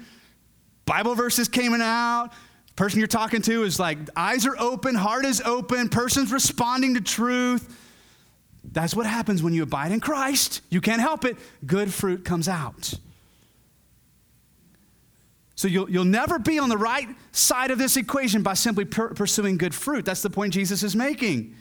[0.87, 2.33] Bible verses came out.
[2.75, 7.01] Person you're talking to is like, eyes are open, heart is open, person's responding to
[7.01, 7.86] truth.
[8.71, 10.61] That's what happens when you abide in Christ.
[10.69, 11.37] You can't help it.
[11.65, 12.93] Good fruit comes out.
[15.55, 19.13] So you'll, you'll never be on the right side of this equation by simply per-
[19.15, 20.05] pursuing good fruit.
[20.05, 21.55] That's the point Jesus is making.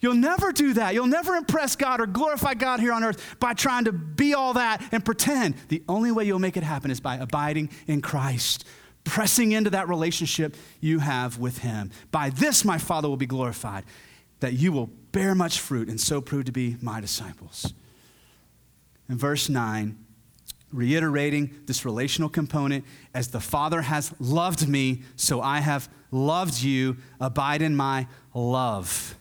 [0.00, 0.94] You'll never do that.
[0.94, 4.54] You'll never impress God or glorify God here on earth by trying to be all
[4.54, 5.54] that and pretend.
[5.68, 8.66] The only way you'll make it happen is by abiding in Christ,
[9.04, 11.90] pressing into that relationship you have with Him.
[12.10, 13.84] By this, my Father will be glorified,
[14.40, 17.72] that you will bear much fruit and so prove to be my disciples.
[19.08, 19.98] In verse 9,
[20.72, 26.96] reiterating this relational component as the Father has loved me, so I have loved you.
[27.20, 29.16] Abide in my love.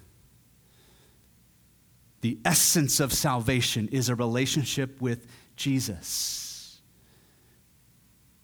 [2.21, 6.79] The essence of salvation is a relationship with Jesus.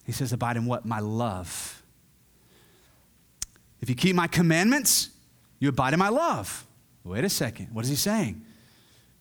[0.05, 0.85] He says, Abide in what?
[0.85, 1.83] My love.
[3.81, 5.09] If you keep my commandments,
[5.59, 6.65] you abide in my love.
[7.03, 7.69] Wait a second.
[7.71, 8.43] What is he saying?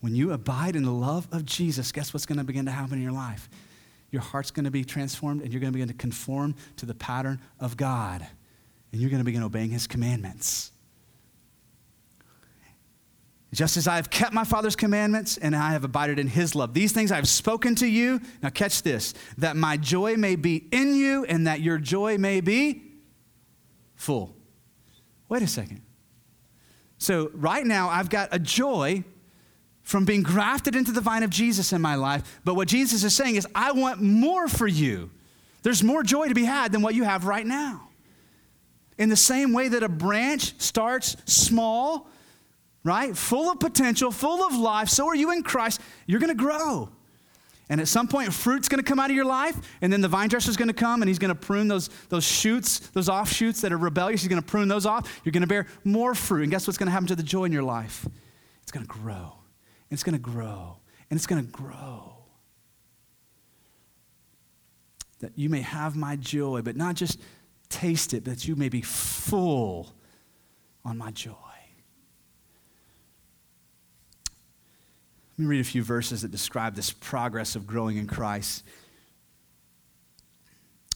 [0.00, 2.94] When you abide in the love of Jesus, guess what's going to begin to happen
[2.94, 3.48] in your life?
[4.10, 6.94] Your heart's going to be transformed and you're going to begin to conform to the
[6.94, 8.26] pattern of God.
[8.92, 10.70] And you're going to begin obeying his commandments.
[13.52, 16.74] Just as I have kept my Father's commandments and I have abided in his love.
[16.74, 18.20] These things I have spoken to you.
[18.42, 22.40] Now, catch this that my joy may be in you and that your joy may
[22.40, 22.82] be
[23.94, 24.34] full.
[25.28, 25.83] Wait a second.
[27.04, 29.04] So, right now, I've got a joy
[29.82, 32.40] from being grafted into the vine of Jesus in my life.
[32.44, 35.10] But what Jesus is saying is, I want more for you.
[35.62, 37.88] There's more joy to be had than what you have right now.
[38.96, 42.08] In the same way that a branch starts small,
[42.84, 43.14] right?
[43.14, 45.82] Full of potential, full of life, so are you in Christ.
[46.06, 46.88] You're going to grow.
[47.70, 50.08] And at some point, fruit's going to come out of your life, and then the
[50.08, 53.62] vine dresser's going to come and he's going to prune those, those shoots, those offshoots
[53.62, 54.20] that are rebellious.
[54.20, 55.20] He's going to prune those off.
[55.24, 56.42] You're going to bear more fruit.
[56.42, 58.06] And guess what's going to happen to the joy in your life?
[58.62, 59.14] It's going to grow.
[59.90, 60.76] And it's going to grow.
[61.10, 62.16] And it's going to grow.
[65.20, 67.18] That you may have my joy, but not just
[67.70, 69.94] taste it, but that you may be full
[70.84, 71.32] on my joy.
[75.36, 78.62] Let me read a few verses that describe this progress of growing in Christ.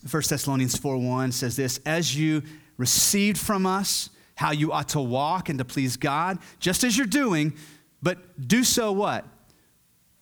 [0.09, 2.41] 1 Thessalonians 4:1 says this, as you
[2.77, 7.05] received from us how you ought to walk and to please God, just as you're
[7.05, 7.53] doing,
[8.01, 9.25] but do so what?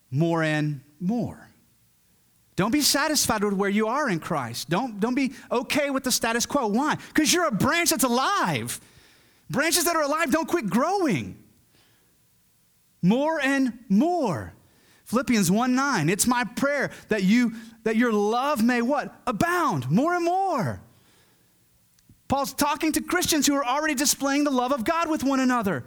[0.09, 1.47] More and more.
[2.55, 4.67] Don't be satisfied with where you are in Christ.
[4.67, 6.65] Don't, don't be okay with the status quo.
[6.65, 6.95] Why?
[7.09, 8.81] Because you're a branch that's alive.
[9.51, 11.37] Branches that are alive don't quit growing.
[13.01, 14.53] More and more.
[15.05, 19.15] Philippians 1 9, it's my prayer that you that your love may what?
[19.25, 20.81] Abound more and more.
[22.27, 25.85] Paul's talking to Christians who are already displaying the love of God with one another.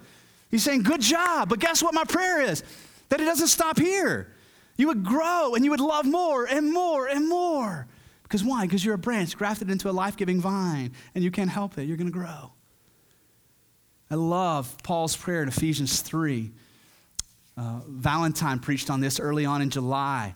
[0.51, 2.63] He's saying, Good job, but guess what my prayer is?
[3.11, 4.33] That it doesn't stop here.
[4.77, 7.87] You would grow and you would love more and more and more.
[8.23, 8.65] Because why?
[8.65, 11.85] Because you're a branch grafted into a life giving vine and you can't help it.
[11.85, 12.53] You're going to grow.
[14.11, 16.51] I love Paul's prayer in Ephesians 3.
[17.57, 20.35] Uh, Valentine preached on this early on in July.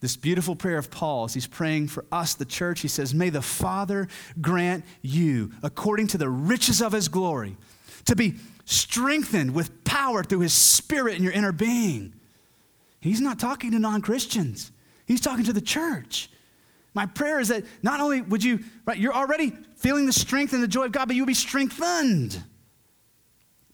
[0.00, 2.80] This beautiful prayer of Paul's, he's praying for us, the church.
[2.80, 4.06] He says, May the Father
[4.40, 7.56] grant you, according to the riches of his glory,
[8.04, 12.14] to be strengthened with power through his spirit in your inner being.
[13.00, 14.70] He's not talking to non Christians,
[15.06, 16.30] he's talking to the church.
[16.94, 20.62] My prayer is that not only would you, right, you're already feeling the strength and
[20.62, 22.42] the joy of God, but you'll be strengthened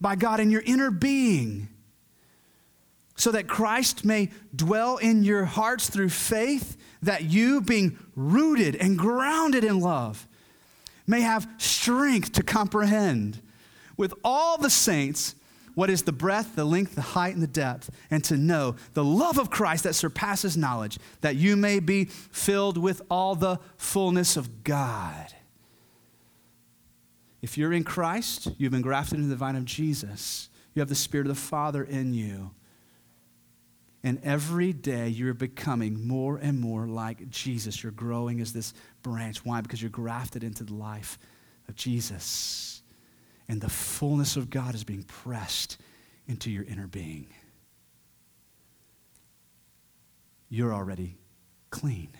[0.00, 1.68] by God in your inner being
[3.16, 8.98] so that Christ may dwell in your hearts through faith, that you, being rooted and
[8.98, 10.27] grounded in love,
[11.07, 13.40] may have strength to comprehend
[13.96, 15.35] with all the saints
[15.74, 19.05] what is the breadth, the length, the height, and the depth, and to know the
[19.05, 24.37] love of Christ that surpasses knowledge, that you may be filled with all the fullness
[24.37, 25.35] of God.
[27.42, 30.48] If you're in Christ, you've been grafted into the vine of Jesus.
[30.74, 32.53] You have the Spirit of the Father in you.
[34.05, 37.83] And every day you're becoming more and more like Jesus.
[37.83, 39.47] You're growing as this branch.
[39.47, 39.62] Why?
[39.62, 41.19] Because you're grafted into the life
[41.69, 42.83] of Jesus.
[43.49, 45.79] And the fullness of God is being pressed
[46.29, 47.29] into your inner being.
[50.51, 51.17] You're already
[51.71, 52.11] clean.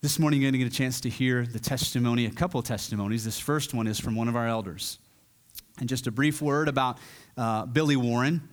[0.00, 3.24] This morning, you're going to get a chance to hear the testimony, a couple testimonies.
[3.24, 4.98] This first one is from one of our elders.
[5.78, 6.98] And just a brief word about
[7.36, 8.48] uh, Billy Warren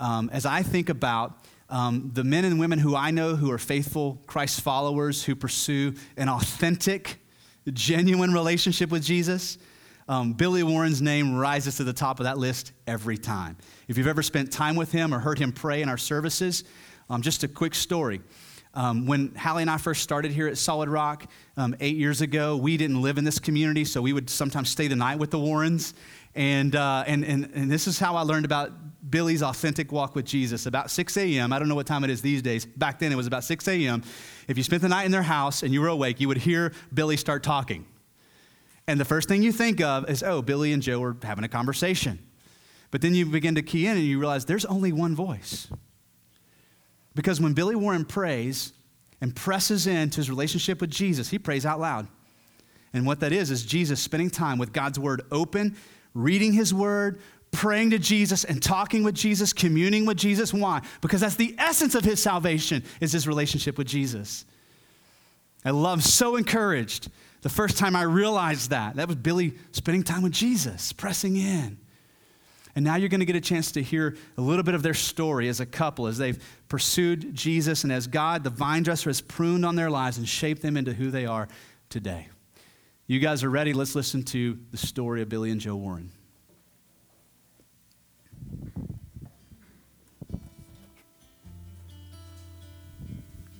[0.00, 3.58] um, as I think about um, the men and women who I know who are
[3.58, 7.20] faithful Christ followers who pursue an authentic,
[7.72, 9.58] genuine relationship with Jesus,
[10.08, 13.56] um, Billy Warren's name rises to the top of that list every time.
[13.86, 16.64] If you've ever spent time with him or heard him pray in our services,
[17.08, 18.20] um, just a quick story.
[18.72, 22.56] Um, when Hallie and I first started here at Solid Rock um, eight years ago,
[22.56, 25.38] we didn't live in this community, so we would sometimes stay the night with the
[25.40, 25.94] Warrens.
[26.34, 28.72] And, uh, and, and, and this is how I learned about
[29.10, 30.66] Billy's authentic walk with Jesus.
[30.66, 32.64] About 6 a.m., I don't know what time it is these days.
[32.64, 34.02] Back then, it was about 6 a.m.
[34.46, 36.72] If you spent the night in their house and you were awake, you would hear
[36.94, 37.86] Billy start talking.
[38.86, 41.48] And the first thing you think of is, oh, Billy and Joe are having a
[41.48, 42.18] conversation.
[42.90, 45.68] But then you begin to key in and you realize there's only one voice.
[47.14, 48.72] Because when Billy Warren prays
[49.20, 52.08] and presses into his relationship with Jesus, he prays out loud.
[52.92, 55.76] And what that is, is Jesus spending time with God's word open
[56.14, 57.20] reading his word,
[57.52, 60.52] praying to Jesus and talking with Jesus, communing with Jesus.
[60.52, 60.82] Why?
[61.00, 64.44] Because that's the essence of his salvation is his relationship with Jesus.
[65.64, 67.10] I love so encouraged
[67.42, 68.96] the first time I realized that.
[68.96, 71.78] That was Billy spending time with Jesus, pressing in.
[72.76, 74.94] And now you're going to get a chance to hear a little bit of their
[74.94, 79.20] story as a couple, as they've pursued Jesus and as God, the vine dresser, has
[79.20, 81.48] pruned on their lives and shaped them into who they are
[81.88, 82.28] today.
[83.10, 83.72] You guys are ready?
[83.72, 86.12] Let's listen to the story of Billy and Joe Warren.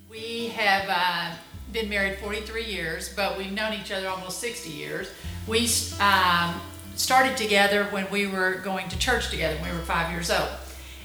[0.08, 1.34] We have uh,
[1.72, 5.10] been married 43 years, but we've known each other almost 60 years.
[5.48, 6.60] We um,
[6.94, 10.48] started together when we were going to church together when we were five years old.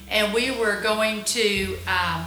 [0.08, 2.26] And we were going to um,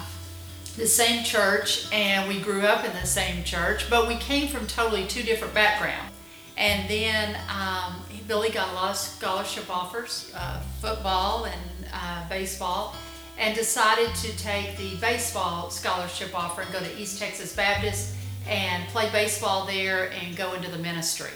[0.79, 4.65] the same church and we grew up in the same church, but we came from
[4.65, 6.13] totally two different backgrounds.
[6.57, 12.95] And then um, Billy got a lot of scholarship offers, uh, football and uh, baseball,
[13.37, 18.15] and decided to take the baseball scholarship offer and go to East Texas Baptist
[18.47, 21.31] and play baseball there and go into the ministry.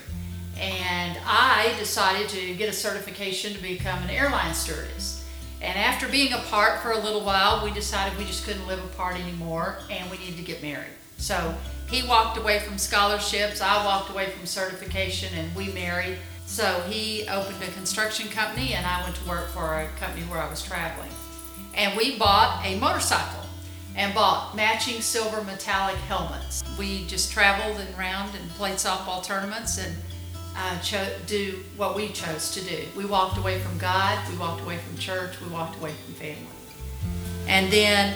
[0.58, 5.23] And I decided to get a certification to become an airline stewardess.
[5.64, 9.16] And after being apart for a little while, we decided we just couldn't live apart
[9.16, 10.92] anymore and we needed to get married.
[11.18, 11.56] So
[11.90, 16.18] he walked away from scholarships, I walked away from certification, and we married.
[16.46, 20.40] So he opened a construction company and I went to work for a company where
[20.40, 21.12] I was traveling.
[21.76, 23.46] And we bought a motorcycle
[23.96, 26.62] and bought matching silver metallic helmets.
[26.78, 29.96] We just traveled and around and played softball tournaments and
[30.56, 32.86] uh, cho- do what we chose to do.
[32.96, 36.48] We walked away from God, we walked away from church, we walked away from family.
[37.48, 38.16] And then,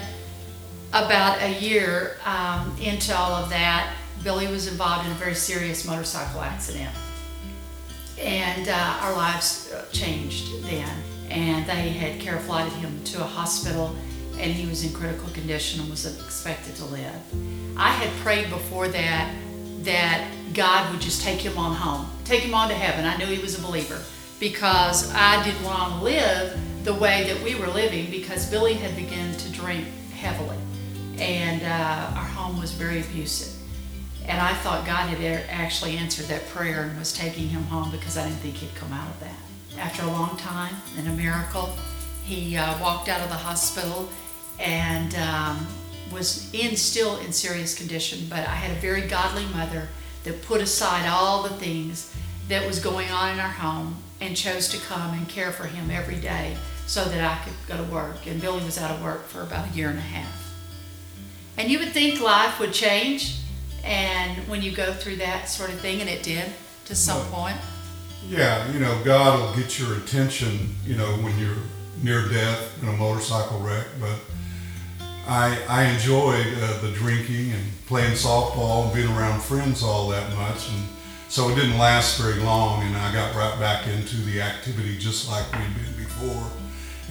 [0.90, 5.86] about a year um, into all of that, Billy was involved in a very serious
[5.86, 6.90] motorcycle accident.
[8.20, 10.90] And uh, our lives uh, changed then.
[11.30, 13.96] And they had care flighted him to a hospital,
[14.40, 17.14] and he was in critical condition and was expected to live.
[17.76, 19.36] I had prayed before that
[19.82, 23.06] that God would just take him on home, take him on to heaven.
[23.06, 24.02] I knew he was a believer
[24.40, 28.96] because I didn't want to live the way that we were living because Billy had
[28.96, 30.58] begun to drink heavily
[31.20, 33.54] and uh, our home was very abusive.
[34.28, 38.18] And I thought God had actually answered that prayer and was taking him home because
[38.18, 39.80] I didn't think he'd come out of that.
[39.80, 41.74] After a long time and a miracle,
[42.24, 44.10] he uh, walked out of the hospital
[44.60, 45.66] and um,
[46.12, 48.28] was in still in serious condition.
[48.30, 49.88] But I had a very godly mother
[50.28, 52.14] that put aside all the things
[52.50, 55.90] that was going on in our home and chose to come and care for him
[55.90, 56.56] every day
[56.86, 58.28] so that I could go to work.
[58.28, 60.54] And Billy was out of work for about a year and a half.
[61.58, 63.40] And you would think life would change,
[63.84, 66.46] and when you go through that sort of thing, and it did
[66.86, 67.58] to some point.
[68.28, 71.56] Yeah, you know, God will get your attention, you know, when you're
[72.04, 73.88] near death in a motorcycle wreck.
[74.00, 74.20] But
[75.28, 80.34] I, I enjoyed uh, the drinking and playing softball and being around friends all that
[80.36, 80.70] much.
[80.70, 80.88] And
[81.30, 85.30] so it didn't last very long, and I got right back into the activity just
[85.30, 86.44] like we'd been before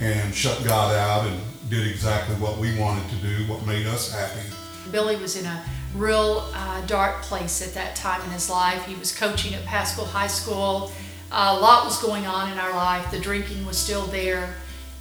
[0.01, 4.13] and shut God out and did exactly what we wanted to do, what made us
[4.13, 4.47] happy.
[4.93, 5.65] Billy was in a
[5.95, 8.85] real uh, dark place at that time in his life.
[8.85, 10.93] He was coaching at Paschal High School.
[11.33, 13.11] Uh, a lot was going on in our life.
[13.11, 14.55] The drinking was still there.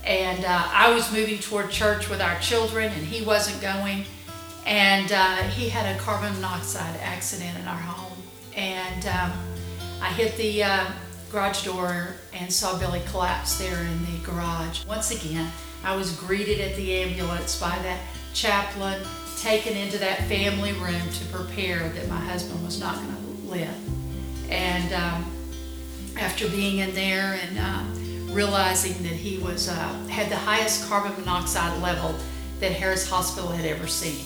[0.03, 4.05] And uh, I was moving toward church with our children, and he wasn't going.
[4.65, 8.17] And uh, he had a carbon monoxide accident in our home.
[8.55, 9.31] And um,
[10.01, 10.85] I hit the uh,
[11.31, 14.85] garage door and saw Billy collapse there in the garage.
[14.85, 15.51] Once again,
[15.83, 17.99] I was greeted at the ambulance by that
[18.33, 19.01] chaplain,
[19.39, 24.51] taken into that family room to prepare that my husband was not going to live.
[24.51, 25.31] And um,
[26.17, 29.73] after being in there and uh, realizing that he was uh,
[30.09, 32.15] had the highest carbon monoxide level
[32.59, 34.25] that Harris Hospital had ever seen,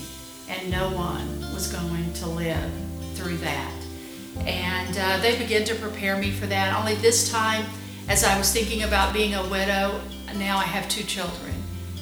[0.49, 2.71] and no one was going to live
[3.13, 3.73] through that.
[4.39, 6.77] And uh, they began to prepare me for that.
[6.77, 7.65] Only this time,
[8.07, 10.01] as I was thinking about being a widow,
[10.37, 11.53] now I have two children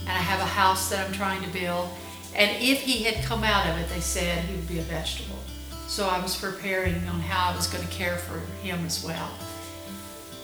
[0.02, 1.90] and I have a house that I'm trying to build.
[2.36, 5.40] And if he had come out of it, they said he would be a vegetable.
[5.88, 9.32] So I was preparing on how I was going to care for him as well.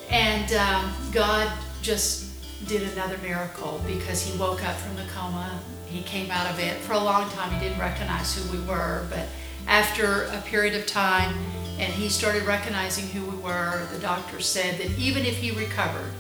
[0.10, 1.51] And um, God
[1.82, 2.32] just
[2.68, 5.60] did another miracle because he woke up from the coma.
[5.94, 6.78] He came out of it.
[6.78, 9.06] For a long time, he didn't recognize who we were.
[9.10, 9.28] But
[9.68, 11.36] after a period of time,
[11.78, 16.12] and he started recognizing who we were, the doctor said that even if he recovered,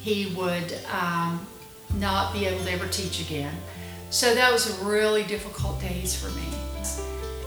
[0.00, 1.44] he would um,
[1.96, 3.54] not be able to ever teach again.
[4.10, 6.44] So that was really difficult days for me.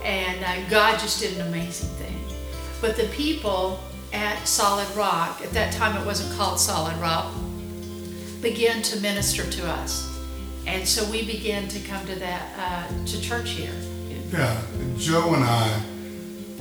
[0.04, 2.18] And uh, God just did an amazing thing.
[2.80, 3.80] But the people
[4.12, 7.32] at Solid Rock, at that time it wasn't called Solid Rock,
[8.40, 10.09] began to minister to us.
[10.70, 13.72] And so we began to come to that uh, to church here.
[14.32, 14.62] Yeah,
[14.96, 15.82] Joe and I,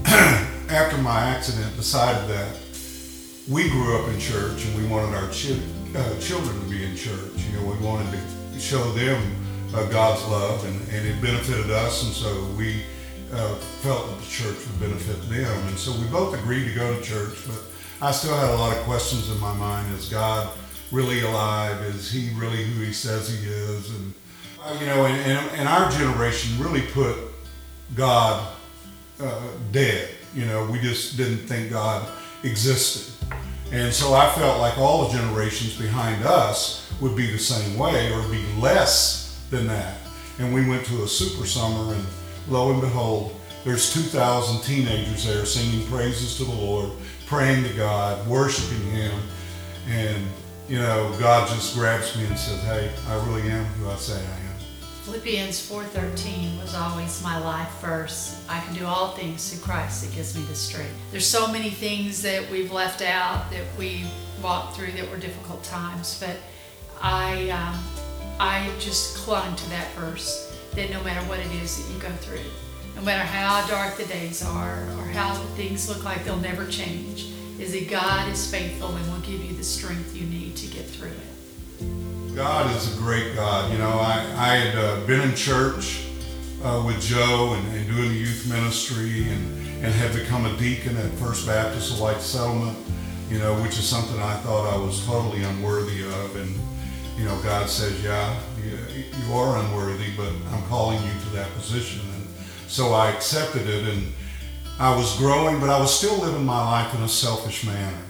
[0.67, 2.57] after my accident, decided that
[3.47, 6.95] we grew up in church and we wanted our children uh, children to be in
[6.95, 7.33] church.
[7.37, 9.21] You know, we wanted to show them
[9.75, 12.81] uh, God's love, and, and it benefited us, and so we
[13.31, 13.53] uh,
[13.83, 15.67] felt that the church would benefit them.
[15.67, 17.61] And so we both agreed to go to church, but
[18.01, 19.93] I still had a lot of questions in my mind.
[19.93, 20.49] Is God
[20.91, 21.81] really alive?
[21.83, 23.89] Is he really who he says he is?
[23.89, 24.13] And,
[24.63, 27.15] uh, you know, and, and, and, our generation really put
[27.95, 28.53] God
[29.19, 30.09] uh, dead.
[30.33, 32.07] You know, we just didn't think God
[32.43, 33.13] existed.
[33.71, 38.11] And so I felt like all the generations behind us would be the same way
[38.11, 39.97] or be less than that.
[40.39, 42.05] And we went to a super summer, and
[42.47, 46.91] lo and behold, there's 2,000 teenagers there singing praises to the Lord,
[47.27, 49.11] praying to God, worshiping Him.
[49.87, 50.27] And,
[50.69, 54.13] you know, God just grabs me and says, Hey, I really am who I say
[54.13, 54.49] I am.
[55.03, 58.45] Philippians 4:13 was always my life verse.
[58.47, 60.93] I can do all things through Christ that gives me the strength.
[61.09, 64.05] There's so many things that we've left out that we
[64.43, 66.37] walked through that were difficult times, but
[67.01, 67.83] I um,
[68.39, 72.11] I just clung to that verse that no matter what it is that you go
[72.17, 72.45] through,
[72.95, 77.33] no matter how dark the days are or how things look like they'll never change,
[77.59, 80.85] is that God is faithful and will give you the strength you need to get
[80.85, 82.35] through it.
[82.35, 83.71] God is a great God.
[83.71, 86.05] You know, I, I had uh, been in church
[86.63, 90.97] uh, with Joe and, and, doing the youth ministry and, and had become a deacon
[90.97, 92.77] at First Baptist of White Settlement,
[93.29, 96.35] you know, which is something I thought I was totally unworthy of.
[96.35, 96.55] And,
[97.17, 98.77] you know, God says, yeah, you,
[99.25, 102.01] you are unworthy, but I'm calling you to that position.
[102.13, 102.27] And
[102.67, 104.13] so I accepted it and
[104.79, 108.08] I was growing, but I was still living my life in a selfish manner.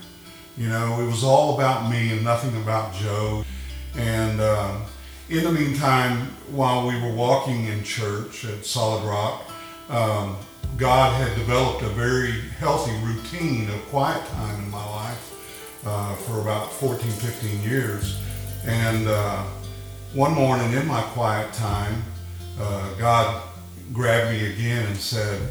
[0.59, 3.45] You know, it was all about me and nothing about Joe.
[3.95, 4.75] And uh,
[5.29, 9.49] in the meantime, while we were walking in church at Solid Rock,
[9.89, 10.35] um,
[10.75, 16.41] God had developed a very healthy routine of quiet time in my life uh, for
[16.41, 18.21] about 14, 15 years.
[18.65, 19.43] And uh,
[20.13, 22.03] one morning in my quiet time,
[22.59, 23.43] uh, God
[23.93, 25.41] grabbed me again and said,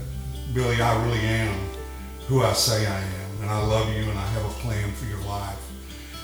[0.52, 1.58] Billy, I really am
[2.26, 3.17] who I say I am.
[3.40, 5.60] And I love you and I have a plan for your life.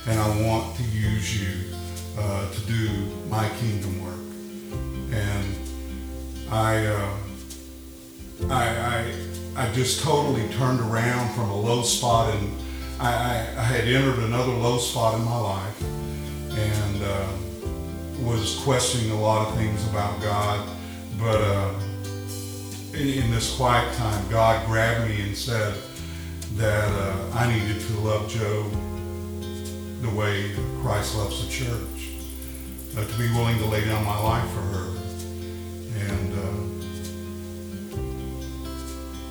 [0.06, 1.74] And I want to use you
[2.18, 2.88] uh, to do
[3.28, 4.14] my kingdom work.
[5.12, 5.56] And
[6.50, 7.16] I, uh,
[8.50, 9.14] I, I,
[9.56, 12.52] I just totally turned around from a low spot and
[13.00, 15.82] I, I, I had entered another low spot in my life
[16.56, 17.26] and uh,
[18.20, 20.68] was questioning a lot of things about God.
[21.18, 21.74] But uh,
[22.92, 25.74] in, in, this quiet time, God grabbed me and said
[26.56, 28.70] that uh, I needed to love Joe
[30.02, 30.52] the way
[30.82, 32.10] Christ loves the church,
[32.96, 34.88] uh, to be willing to lay down my life for her.
[36.08, 36.74] And uh,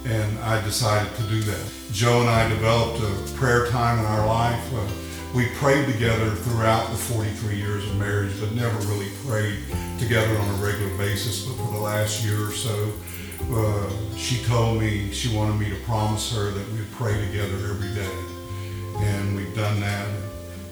[0.06, 1.72] and I decided to do that.
[1.92, 4.74] Joe and I developed a prayer time in our life.
[4.74, 4.86] Uh,
[5.34, 9.60] we prayed together throughout the 43 years of marriage, but never really prayed
[9.98, 11.46] together on a regular basis.
[11.46, 12.92] But for the last year or so,
[13.52, 17.94] uh, she told me she wanted me to promise her that we'd pray together every
[17.94, 18.16] day.
[19.06, 20.08] And we've done that.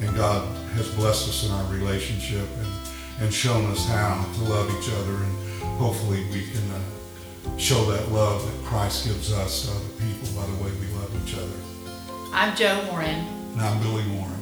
[0.02, 4.70] And God has blessed us in our relationship and, and shown us how to love
[4.70, 5.14] each other.
[5.14, 10.28] And hopefully we can uh, show that love that Christ gives us to other people
[10.36, 12.32] by the way we love each other.
[12.34, 13.26] I'm Joe Warren.
[13.54, 14.42] And I'm Billy Warren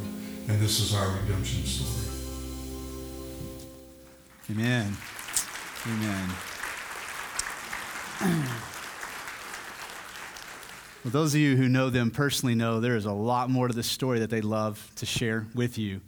[0.49, 2.07] and this is our redemption story.
[4.49, 4.97] Amen.
[5.85, 6.29] Amen.
[11.05, 13.73] Well, those of you who know them personally know there is a lot more to
[13.73, 16.01] this story that they love to share with you.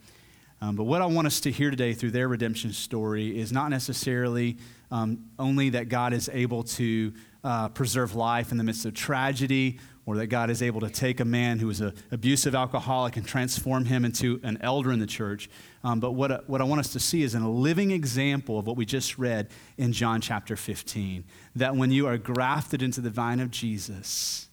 [0.60, 3.70] Um, but what I want us to hear today through their redemption story is not
[3.70, 4.58] necessarily
[4.92, 9.80] um, only that God is able to uh, preserve life in the midst of tragedy
[10.06, 13.26] or that God is able to take a man who is an abusive alcoholic and
[13.26, 15.50] transform him into an elder in the church.
[15.86, 18.76] Um, but what, what I want us to see is a living example of what
[18.76, 21.24] we just read in John chapter 15
[21.56, 24.50] that when you are grafted into the vine of Jesus,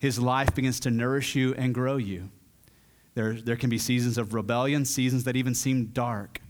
[0.00, 2.30] his life begins to nourish you and grow you.
[3.14, 6.40] There, there can be seasons of rebellion, seasons that even seem dark.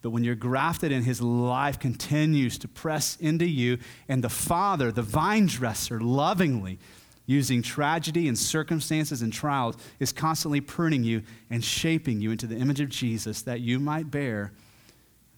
[0.00, 3.78] But when you're grafted in, his life continues to press into you,
[4.08, 6.78] and the Father, the vine dresser, lovingly
[7.26, 12.56] using tragedy and circumstances and trials, is constantly pruning you and shaping you into the
[12.56, 14.52] image of Jesus that you might bear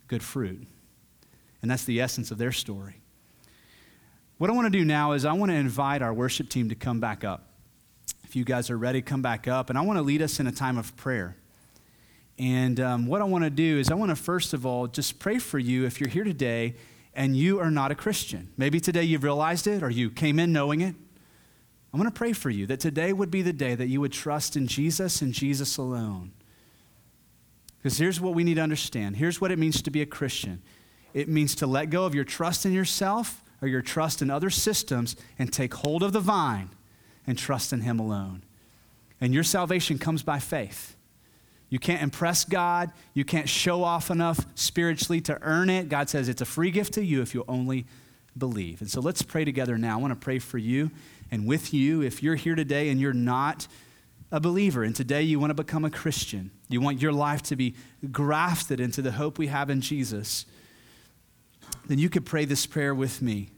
[0.09, 0.67] good fruit.
[1.63, 3.01] And that's the essence of their story.
[4.39, 6.75] What I want to do now is I want to invite our worship team to
[6.75, 7.56] come back up.
[8.27, 9.71] If you guys are ready, come back up.
[9.71, 11.37] And I want to lead us in a time of prayer.
[12.39, 15.19] And um, what I want to do is I want to first of all just
[15.19, 16.75] pray for you if you're here today
[17.15, 18.51] and you are not a Christian.
[18.57, 20.97] Maybe today you've realized it or you came in knowing it
[21.97, 24.13] I want to pray for you that today would be the day that you would
[24.13, 26.33] trust in Jesus and Jesus alone.
[27.79, 30.61] Because here's what we need to understand here's what it means to be a Christian
[31.15, 34.51] it means to let go of your trust in yourself or your trust in other
[34.51, 36.69] systems and take hold of the vine
[37.27, 38.43] and trust in Him alone.
[39.21, 40.97] And your salvation comes by faith.
[41.69, 42.93] You can't impress God.
[43.13, 45.89] You can't show off enough spiritually to earn it.
[45.89, 47.87] God says it's a free gift to you if you only
[48.39, 48.81] believe.
[48.81, 49.99] And so let's pray together now.
[49.99, 50.91] I want to pray for you
[51.31, 53.67] and with you if you're here today and you're not
[54.31, 56.51] a believer and today you want to become a Christian.
[56.69, 57.75] You want your life to be
[58.13, 60.47] grafted into the hope we have in Jesus.
[61.87, 63.51] Then you could pray this prayer with me.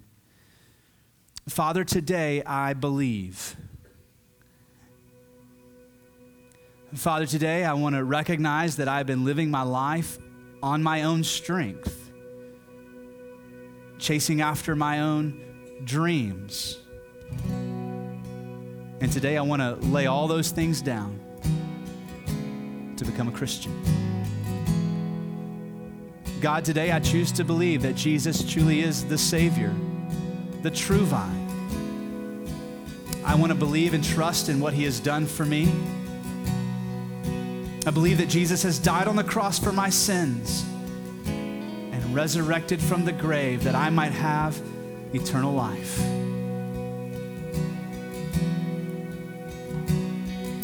[1.48, 3.56] Father, today I believe.
[6.94, 10.18] Father, today I want to recognize that I've been living my life
[10.62, 12.10] on my own strength,
[13.98, 15.44] chasing after my own
[15.84, 16.78] dreams
[19.00, 21.20] and today I want to lay all those things down
[22.96, 23.72] to become a Christian.
[26.40, 29.74] God, today I choose to believe that Jesus truly is the Savior,
[30.62, 31.37] the true vine.
[33.28, 35.70] I want to believe and trust in what He has done for me.
[37.86, 40.64] I believe that Jesus has died on the cross for my sins
[41.26, 44.58] and resurrected from the grave that I might have
[45.12, 46.00] eternal life.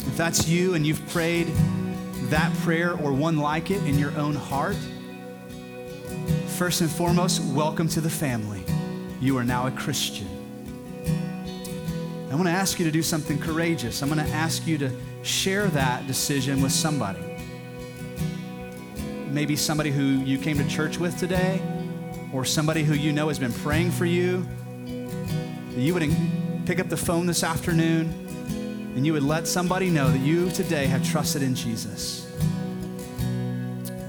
[0.07, 1.51] If that's you and you've prayed
[2.29, 4.77] that prayer or one like it in your own heart,
[6.57, 8.63] first and foremost, welcome to the family.
[9.21, 10.34] You are now a Christian.
[12.35, 14.03] I want to ask you to do something courageous.
[14.03, 14.91] I'm going to ask you to
[15.23, 17.23] share that decision with somebody.
[19.29, 21.61] Maybe somebody who you came to church with today,
[22.33, 24.45] or somebody who you know has been praying for you.
[25.77, 26.13] You would
[26.65, 28.07] pick up the phone this afternoon
[28.97, 32.29] and you would let somebody know that you today have trusted in Jesus.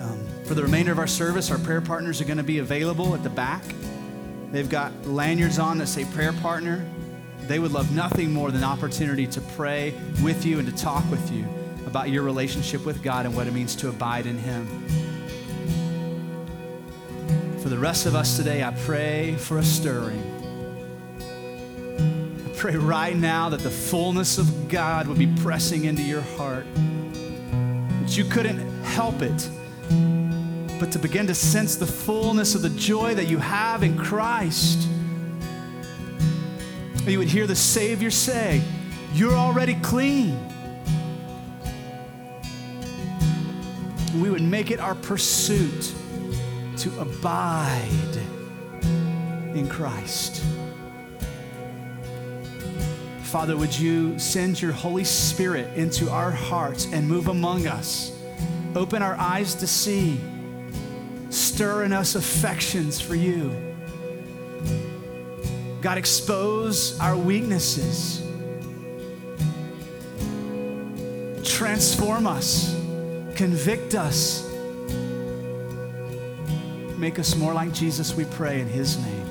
[0.00, 3.14] Um, for the remainder of our service, our prayer partners are going to be available
[3.14, 3.62] at the back.
[4.50, 6.84] They've got lanyards on that say prayer partner.
[7.46, 11.30] They would love nothing more than opportunity to pray with you and to talk with
[11.30, 11.46] you
[11.86, 14.66] about your relationship with God and what it means to abide in Him.
[17.60, 20.22] For the rest of us today, I pray for a stirring.
[22.44, 26.66] I pray right now that the fullness of God would be pressing into your heart,
[26.74, 29.50] that you couldn't help it,
[30.80, 34.88] but to begin to sense the fullness of the joy that you have in Christ.
[37.06, 38.60] That you would hear the Savior say,
[39.14, 40.36] You're already clean.
[44.12, 45.94] And we would make it our pursuit
[46.78, 48.16] to abide
[49.54, 50.42] in Christ.
[53.22, 58.20] Father, would you send your Holy Spirit into our hearts and move among us?
[58.74, 60.20] Open our eyes to see,
[61.30, 63.65] stir in us affections for you.
[65.80, 68.22] God, expose our weaknesses,
[71.44, 72.74] transform us,
[73.36, 74.42] convict us.
[76.96, 79.25] Make us more like Jesus, we pray in his name.